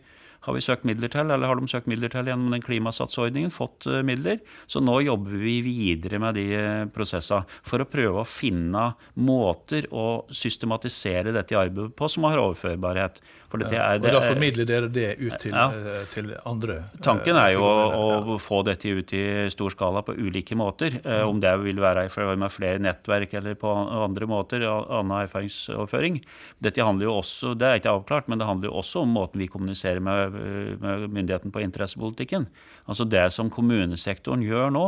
har 0.44 0.56
vi 0.56 0.62
søkt 0.64 0.84
midler 0.84 1.08
til, 1.12 1.30
eller 1.32 1.48
har 1.48 1.56
de 1.56 1.68
søkt 1.70 1.88
midler 1.88 2.12
til 2.12 2.28
gjennom 2.28 2.52
den 2.52 2.64
klimasatsordningen, 2.64 3.52
fått 3.52 3.88
eh, 3.88 4.02
midler. 4.06 4.42
Så 4.70 4.82
nå 4.84 4.98
jobber 5.06 5.38
vi 5.40 5.58
videre 5.64 6.20
med 6.20 6.36
de 6.38 6.44
eh, 6.58 6.82
prosessene 6.92 7.48
for 7.64 7.80
å 7.80 7.88
prøve 7.88 8.20
å 8.20 8.28
finne 8.28 8.90
måter 9.16 9.88
å 9.94 10.24
systematisere 10.34 11.32
dette 11.34 11.56
arbeidet 11.56 11.96
på 11.96 12.10
som 12.12 12.28
har 12.28 12.42
overførbarhet. 12.42 13.22
Ja, 13.54 13.92
og 13.94 14.02
Da 14.02 14.18
formidler 14.18 14.66
dere 14.66 14.88
det 14.90 15.12
ut 15.20 15.36
til, 15.38 15.52
ja. 15.54 15.68
Eh, 15.70 16.06
til 16.10 16.32
andre? 16.48 16.80
Tanken 17.04 17.38
er 17.38 17.52
jo 17.54 17.62
å, 17.62 18.06
å, 18.34 18.38
få 18.42 18.64
dette 18.66 18.90
ut 18.90 19.12
i 19.14 19.22
stor 19.54 19.70
skala 19.70 20.02
på 20.02 20.16
ulike 20.18 20.58
måter. 20.58 20.96
Mm. 21.04 21.28
Om 21.30 21.42
det 21.42 21.52
vil 21.62 21.78
være 21.82 22.08
med 22.40 22.50
flere 22.52 22.82
nettverk 22.82 23.36
eller 23.38 23.54
på 23.58 23.70
andre 23.70 24.26
måter, 24.26 24.66
annen 24.66 25.14
erfaringsoverføring. 25.20 26.18
Dette 26.58 26.82
handler 26.82 27.08
jo 27.08 27.18
også, 27.20 27.54
Det 27.54 27.68
er 27.68 27.78
ikke 27.78 27.94
avklart, 27.94 28.26
men 28.28 28.42
det 28.42 28.48
handler 28.48 28.72
jo 28.72 28.80
også 28.82 29.04
om 29.04 29.14
måten 29.14 29.42
vi 29.42 29.50
kommuniserer 29.50 30.02
med 30.02 30.33
myndigheten 30.34 31.52
på 31.54 31.62
interessepolitikken. 31.64 32.48
Altså 32.90 33.06
det 33.08 33.26
som 33.34 33.52
kommunesektoren 33.52 34.42
gjør 34.44 34.72
nå, 34.74 34.86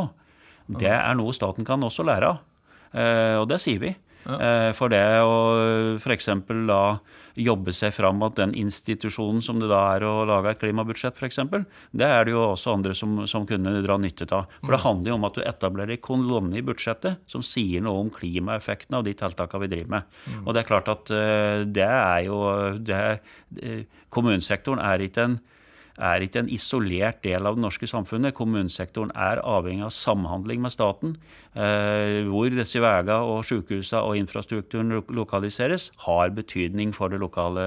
det 0.79 0.91
er 0.91 1.15
noe 1.15 1.35
staten 1.35 1.67
kan 1.67 1.83
også 1.87 2.05
lære 2.07 2.33
av. 2.33 2.43
Og 3.41 3.47
det 3.51 3.59
sier 3.63 3.79
vi. 3.81 3.93
Ja. 4.27 4.73
For 4.75 4.91
det 4.91 5.05
å 5.23 5.37
f.eks. 5.95 6.27
da 6.67 6.81
jobbe 7.37 7.73
seg 7.75 7.93
fram 7.93 8.23
at 8.25 8.37
den 8.39 8.53
institusjonen 8.57 9.43
som 9.45 9.59
det 9.61 9.69
da 9.69 9.79
er 9.93 10.05
å 10.07 10.25
lage 10.27 10.51
et 10.51 10.61
klimabudsjett, 10.61 11.17
f.eks., 11.17 11.39
det 11.97 12.07
er 12.07 12.25
det 12.25 12.33
jo 12.33 12.43
også 12.49 12.73
andre 12.73 12.95
som, 12.97 13.19
som 13.29 13.45
kunne 13.49 13.75
dra 13.85 13.97
nytte 14.01 14.27
av. 14.33 14.49
For 14.63 14.73
det 14.73 14.81
handler 14.83 15.11
jo 15.11 15.17
om 15.19 15.27
at 15.29 15.37
du 15.37 15.43
etablerer 15.45 15.95
en 15.95 16.05
kolonne 16.07 16.57
i 16.57 16.65
budsjettet 16.65 17.21
som 17.29 17.45
sier 17.45 17.83
noe 17.85 18.05
om 18.05 18.13
klimaeffekten 18.13 18.97
av 18.97 19.05
de 19.07 19.13
tiltakene 19.17 19.63
vi 19.65 19.71
driver 19.75 19.93
med. 19.97 20.15
Mm. 20.25 20.39
Og 20.43 20.49
det 20.55 20.63
er 20.63 20.71
klart 20.71 20.89
at 20.93 21.13
uh, 21.13 21.61
det 21.77 21.85
er 21.87 22.25
jo 22.27 22.41
det 22.81 23.03
uh, 23.61 23.85
Kommunesektoren 24.13 24.81
er 24.81 25.03
ikke 25.03 25.27
en 25.27 25.37
er 25.97 26.23
ikke 26.23 26.43
en 26.43 26.51
isolert 26.53 27.23
del 27.25 27.47
av 27.47 27.57
det 27.57 27.63
norske 27.63 27.89
samfunnet. 27.89 28.35
Kommunesektoren 28.37 29.11
er 29.17 29.41
avhengig 29.41 29.87
av 29.87 29.93
samhandling 29.95 30.61
med 30.63 30.73
staten. 30.73 31.15
Eh, 31.57 32.27
hvor 32.29 32.53
disse 32.53 32.81
veiene 32.83 33.17
og 33.25 33.41
sykehusene 33.49 34.03
og 34.05 34.19
infrastrukturen 34.19 34.93
lokaliseres, 35.17 35.89
har 36.05 36.33
betydning 36.37 36.93
for 36.93 37.09
det 37.09 37.21
lokale, 37.21 37.65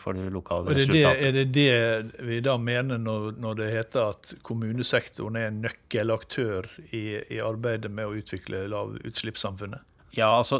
for 0.00 0.16
det 0.16 0.30
lokale 0.32 0.70
er 0.70 0.78
det 0.78 0.86
resultatet. 0.86 1.20
Det, 1.20 1.28
er 1.28 1.36
det 1.36 2.08
det 2.16 2.26
vi 2.30 2.40
da 2.44 2.56
mener 2.56 3.00
når, 3.00 3.36
når, 3.40 3.60
det 3.60 3.70
heter 3.74 4.14
at 4.14 4.34
kommunesektoren 4.46 5.36
er 5.36 5.50
en 5.50 5.60
nøkkelaktør 5.66 6.70
i, 6.96 7.04
i 7.28 7.42
arbeidet 7.44 7.92
med 7.92 8.08
å 8.08 8.16
utvikle 8.22 8.64
lavutslippssamfunnet? 8.72 9.84
Ja, 10.16 10.28
altså 10.40 10.58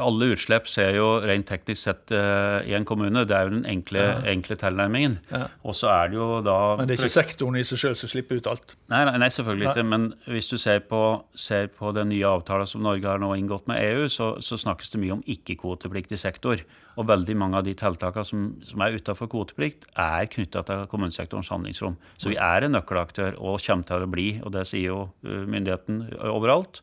alle 0.00 0.30
utslipp 0.32 0.68
ser 0.72 0.96
jo 0.96 1.08
rent 1.20 1.46
teknisk 1.50 1.82
sett 1.84 2.12
uh, 2.16 2.64
i 2.64 2.72
en 2.76 2.86
kommune. 2.88 3.26
Det 3.28 3.36
er 3.36 3.48
jo 3.48 3.52
den 3.58 3.66
enkle, 3.68 4.00
ja. 4.06 4.14
enkle 4.32 4.56
tilnærmingen. 4.60 5.18
Ja. 5.28 5.44
Og 5.68 5.76
så 5.76 5.90
er 5.92 6.12
det 6.12 6.18
jo 6.18 6.28
da 6.44 6.56
Men 6.80 6.88
det 6.88 6.96
er 6.96 7.04
ikke 7.04 7.12
sektoren 7.12 7.58
i 7.60 7.64
seg 7.66 7.82
sjøl 7.82 7.98
som 8.00 8.10
slipper 8.10 8.40
ut 8.40 8.48
alt? 8.48 8.74
Nei, 8.92 9.02
nei, 9.10 9.28
selvfølgelig 9.28 9.68
nei. 9.68 9.74
ikke. 9.76 9.86
Men 9.92 10.08
hvis 10.32 10.48
du 10.48 10.56
ser 10.60 10.80
på, 10.88 11.02
ser 11.36 11.68
på, 11.76 11.92
den 11.94 12.10
nye 12.14 12.24
avtalen 12.30 12.68
som 12.70 12.84
Norge 12.86 13.08
har 13.08 13.20
nå 13.20 13.34
inngått 13.36 13.68
med 13.70 13.84
EU, 13.84 14.08
så, 14.08 14.32
så 14.40 14.58
snakkes 14.60 14.94
det 14.94 15.04
mye 15.04 15.18
om 15.18 15.24
ikke-kvotepliktig 15.36 16.18
sektor. 16.24 16.64
Og 16.96 17.08
veldig 17.10 17.36
mange 17.36 17.60
av 17.60 17.68
de 17.68 17.76
tiltakene 17.76 18.24
som, 18.26 18.50
som 18.64 18.84
er 18.86 18.96
utafor 18.96 19.28
kvoteplikt, 19.28 19.90
er 20.00 20.30
knytta 20.32 20.64
til 20.64 20.86
kommunesektorens 20.88 21.52
handlingsrom. 21.52 21.98
Så 22.16 22.32
vi 22.32 22.40
er 22.40 22.64
en 22.64 22.78
nøkkelaktør 22.78 23.36
og 23.36 23.60
kommer 23.60 23.88
til 23.88 24.06
å 24.06 24.10
bli, 24.10 24.28
og 24.40 24.54
det 24.56 24.64
sier 24.70 24.94
jo 24.94 25.00
eh, 25.26 25.42
myndigheten 25.44 26.06
overalt 26.30 26.80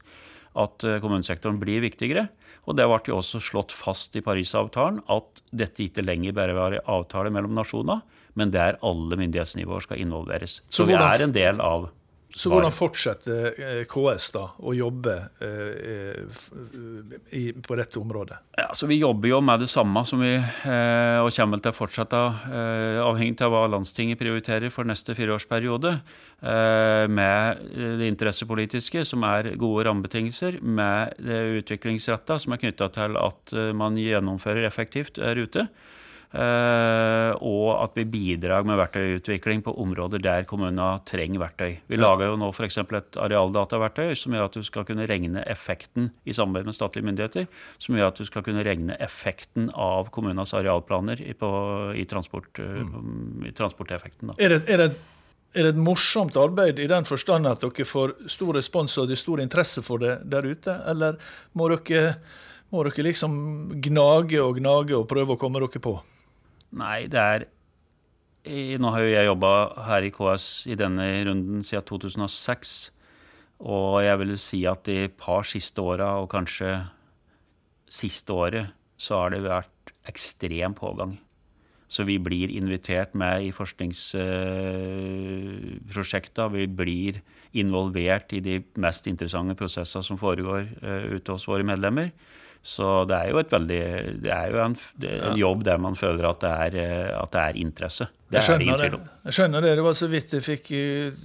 at 0.60 0.84
eh, 0.84 1.00
kommunesektoren 1.04 1.60
blir 1.62 1.84
viktigere. 1.84 2.28
Og 2.68 2.78
det 2.78 2.88
ble 2.90 3.00
jo 3.10 3.20
også 3.22 3.42
slått 3.44 3.74
fast 3.76 4.16
i 4.20 4.24
Parisavtalen 4.26 5.02
at 5.12 5.44
dette 5.56 5.86
ikke 5.86 6.06
lenger 6.06 6.36
bare 6.38 6.58
var 6.58 6.76
en 6.76 6.92
avtale 6.98 7.32
mellom 7.34 7.56
nasjoner, 7.58 8.04
men 8.40 8.54
der 8.54 8.78
alle 8.86 9.18
myndighetsnivåer 9.20 9.88
skal 9.88 10.04
involveres. 10.04 10.62
Så, 10.68 10.84
Så 10.84 10.90
vi 10.92 10.96
er 11.00 11.26
en 11.26 11.36
del 11.36 11.64
av 11.64 11.90
så 12.34 12.50
hvordan 12.52 12.72
fortsetter 12.72 13.58
eh, 13.60 13.82
KS 13.90 14.30
da 14.36 14.44
å 14.64 14.74
jobbe 14.76 15.16
eh, 15.44 16.42
i, 17.36 17.44
på 17.52 17.78
dette 17.80 18.00
området? 18.00 18.38
Ja, 18.58 18.70
så 18.78 18.88
Vi 18.88 19.02
jobber 19.02 19.32
jo 19.34 19.42
med 19.44 19.64
det 19.64 19.70
samme 19.72 20.04
som 20.08 20.24
vi, 20.24 20.34
eh, 20.38 21.20
og 21.20 21.32
kommer 21.36 21.60
til 21.60 21.74
å 21.74 21.76
fortsette, 21.76 22.22
eh, 22.48 23.00
avhengig 23.04 23.44
av 23.44 23.52
hva 23.52 23.66
landstinget 23.74 24.20
prioriterer 24.22 24.72
for 24.72 24.88
neste 24.88 25.16
fireårsperiode. 25.18 25.98
Eh, 26.42 27.06
med 27.12 27.62
det 27.76 28.08
interessepolitiske, 28.10 29.04
som 29.06 29.28
er 29.28 29.52
gode 29.62 29.86
rammebetingelser, 29.90 30.62
med 30.64 31.20
det 31.20 31.42
utviklingsretta, 31.62 32.40
som 32.40 32.56
er 32.56 32.64
knytta 32.64 32.92
til 32.96 33.20
at 33.20 33.54
eh, 33.54 33.74
man 33.78 34.00
gjennomfører 34.00 34.66
effektivt 34.70 35.20
der 35.20 35.44
ute. 35.44 35.68
Uh, 36.32 37.36
og 37.44 37.74
at 37.76 37.98
vi 38.00 38.06
bidrar 38.08 38.64
med 38.64 38.78
verktøyutvikling 38.80 39.66
på 39.66 39.74
områder 39.84 40.22
der 40.24 40.46
kommunene 40.48 41.02
trenger 41.04 41.42
verktøy. 41.42 41.74
Vi 41.92 41.98
lager 42.00 42.30
jo 42.30 42.38
nå 42.40 42.48
f.eks. 42.56 42.78
et 42.80 43.18
arealdataverktøy 43.20 44.14
som 44.16 44.32
gjør 44.32 44.48
at 44.48 44.56
du 44.56 44.64
skal 44.64 44.86
kunne 44.88 45.10
regne 45.12 45.44
effekten 45.52 46.08
i 46.24 46.32
samarbeid 46.36 46.70
med 46.70 46.78
statlige 46.78 47.08
myndigheter, 47.10 47.50
som 47.84 47.98
gjør 47.98 48.14
at 48.14 48.22
du 48.22 48.30
skal 48.30 48.46
kunne 48.46 48.64
regne 48.64 48.96
effekten 49.04 49.68
av 49.76 50.08
kommunenes 50.16 50.56
arealplaner 50.56 51.20
i, 51.20 51.34
på, 51.36 51.50
i, 52.00 52.06
transport, 52.08 52.48
uh, 52.64 52.80
mm. 52.80 53.50
i 53.50 53.52
transporteffekten. 53.58 54.32
Er 54.38 54.56
det, 54.56 54.62
er, 54.72 54.86
det, 54.86 55.18
er 55.52 55.68
det, 55.68 55.74
et 55.74 55.84
morsomt 55.84 56.40
arbeid 56.40 56.80
i 56.80 56.88
den 56.88 57.10
forstand 57.10 57.50
at 57.52 57.66
dere 57.66 57.88
får 57.90 58.16
stor 58.32 58.56
respons 58.56 58.96
og 59.04 59.12
det 59.12 59.18
er 59.18 59.24
stor 59.26 59.44
interesse 59.44 59.84
for 59.84 60.00
det 60.00 60.22
der 60.32 60.48
ute, 60.48 60.80
eller 60.96 61.20
må 61.60 61.68
dere, 61.76 62.16
må 62.72 62.88
dere 62.88 63.08
liksom 63.10 63.36
gnage 63.84 64.40
og 64.40 64.64
gnage 64.64 64.96
og 64.96 65.10
prøve 65.12 65.36
å 65.36 65.44
komme 65.44 65.60
dere 65.60 65.84
på? 65.84 65.98
Nei, 66.72 67.04
det 67.12 67.20
er 67.20 67.44
Nå 68.82 68.90
har 68.90 69.04
jo 69.04 69.10
jeg 69.12 69.28
jobba 69.28 69.50
her 69.86 70.02
i 70.08 70.10
KS 70.10 70.46
i 70.72 70.76
denne 70.80 71.04
runden 71.28 71.62
siden 71.62 71.84
2006. 71.86 72.90
Og 73.62 74.02
jeg 74.02 74.18
vil 74.18 74.34
si 74.42 74.66
at 74.66 74.82
de 74.88 75.06
par 75.14 75.46
siste 75.46 75.78
åra, 75.78 76.18
og 76.24 76.32
kanskje 76.32 76.90
siste 77.86 78.34
året, 78.34 78.74
så 78.98 79.22
har 79.22 79.30
det 79.36 79.44
vært 79.46 79.94
ekstrem 80.10 80.74
pågang. 80.74 81.20
Så 81.92 82.08
vi 82.08 82.16
blir 82.24 82.50
invitert 82.56 83.14
med 83.14 83.44
i 83.46 83.52
forskningsprosjekter. 83.54 86.50
Vi 86.56 86.66
blir 86.66 87.22
involvert 87.54 88.34
i 88.34 88.40
de 88.42 88.64
mest 88.80 89.08
interessante 89.12 89.56
prosesser 89.60 90.02
som 90.02 90.18
foregår 90.18 90.66
eh, 90.82 91.14
ute 91.18 91.32
hos 91.36 91.48
våre 91.50 91.64
medlemmer. 91.68 92.12
Så 92.62 92.88
det 93.10 93.18
er 93.18 93.32
jo 93.32 93.40
et 93.42 93.50
veldig 93.50 93.84
Det 94.22 94.30
er 94.30 94.52
jo 94.54 94.60
en, 94.62 94.76
en 95.08 95.38
jobb 95.40 95.64
der 95.66 95.80
man 95.82 95.96
føler 95.98 96.28
at 96.30 96.44
det 96.44 96.52
er, 96.52 97.16
at 97.18 97.32
det 97.34 97.42
er 97.42 97.58
interesse. 97.58 98.06
Det 98.32 98.38
er 98.38 98.58
det 98.60 98.68
ingen 98.68 98.80
tvil 98.80 99.00
om. 99.00 99.08
Jeg 99.26 99.38
skjønner 99.38 99.66
det. 99.66 99.72
Det 99.80 99.86
var 99.88 99.98
så 99.98 100.08
vidt 100.12 100.36
jeg 100.38 100.46
fikk 100.46 100.70
eh, 100.78 101.24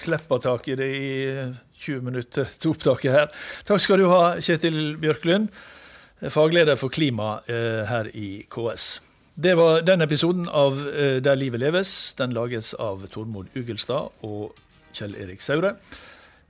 kleppa 0.00 0.38
tak 0.42 0.66
i 0.72 0.78
det 0.80 0.88
i 0.96 1.12
20 1.82 2.08
minutter 2.08 2.48
til 2.58 2.72
opptaket 2.72 3.14
her. 3.14 3.38
Takk 3.68 3.84
skal 3.84 4.02
du 4.02 4.08
ha, 4.10 4.22
Kjetil 4.42 4.96
Bjørklund, 5.02 5.50
fagleder 6.32 6.78
for 6.80 6.94
klima 6.94 7.36
eh, 7.50 7.82
her 7.90 8.08
i 8.16 8.28
KS. 8.50 8.94
Det 9.34 9.54
var 9.56 9.84
den 9.86 10.04
episoden 10.04 10.48
av 10.48 10.76
eh, 10.92 11.18
Der 11.24 11.38
livet 11.38 11.62
leves. 11.62 12.14
Den 12.18 12.34
lages 12.36 12.74
av 12.74 13.06
Tormod 13.12 13.52
Ugelstad 13.56 14.10
og 14.26 14.56
Kjell 14.96 15.14
Erik 15.20 15.44
Saure. 15.44 15.76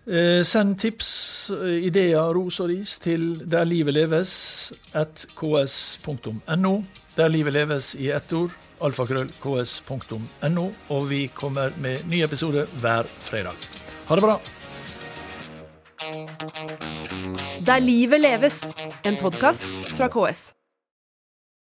Eh, 0.07 0.43
send 0.43 0.79
tips, 0.79 1.51
eh, 1.51 1.87
ideer, 1.87 2.33
ros 2.35 2.59
og 2.61 2.69
ris 2.73 2.99
til 2.99 3.39
Der 3.51 3.65
livet 3.65 3.95
leves 3.95 4.73
at 4.95 5.27
ks.no. 5.39 6.83
Der 7.17 7.29
livet 7.29 7.53
leves 7.53 7.95
i 7.95 8.11
ett 8.11 8.33
ord. 8.33 8.51
Alfakrøll 8.83 9.31
ks.no. 9.31 10.71
Og 10.89 11.11
vi 11.11 11.27
kommer 11.35 11.71
med 11.79 12.03
ny 12.11 12.25
episode 12.25 12.67
hver 12.81 13.07
fredag. 13.21 13.55
Ha 14.09 14.15
det 14.15 14.23
bra. 14.23 14.41
Der 17.67 17.79
livet 17.79 18.21
leves, 18.21 18.65
en 19.07 19.17
podkast 19.17 19.67
fra 19.97 20.09
KS. 20.09 20.62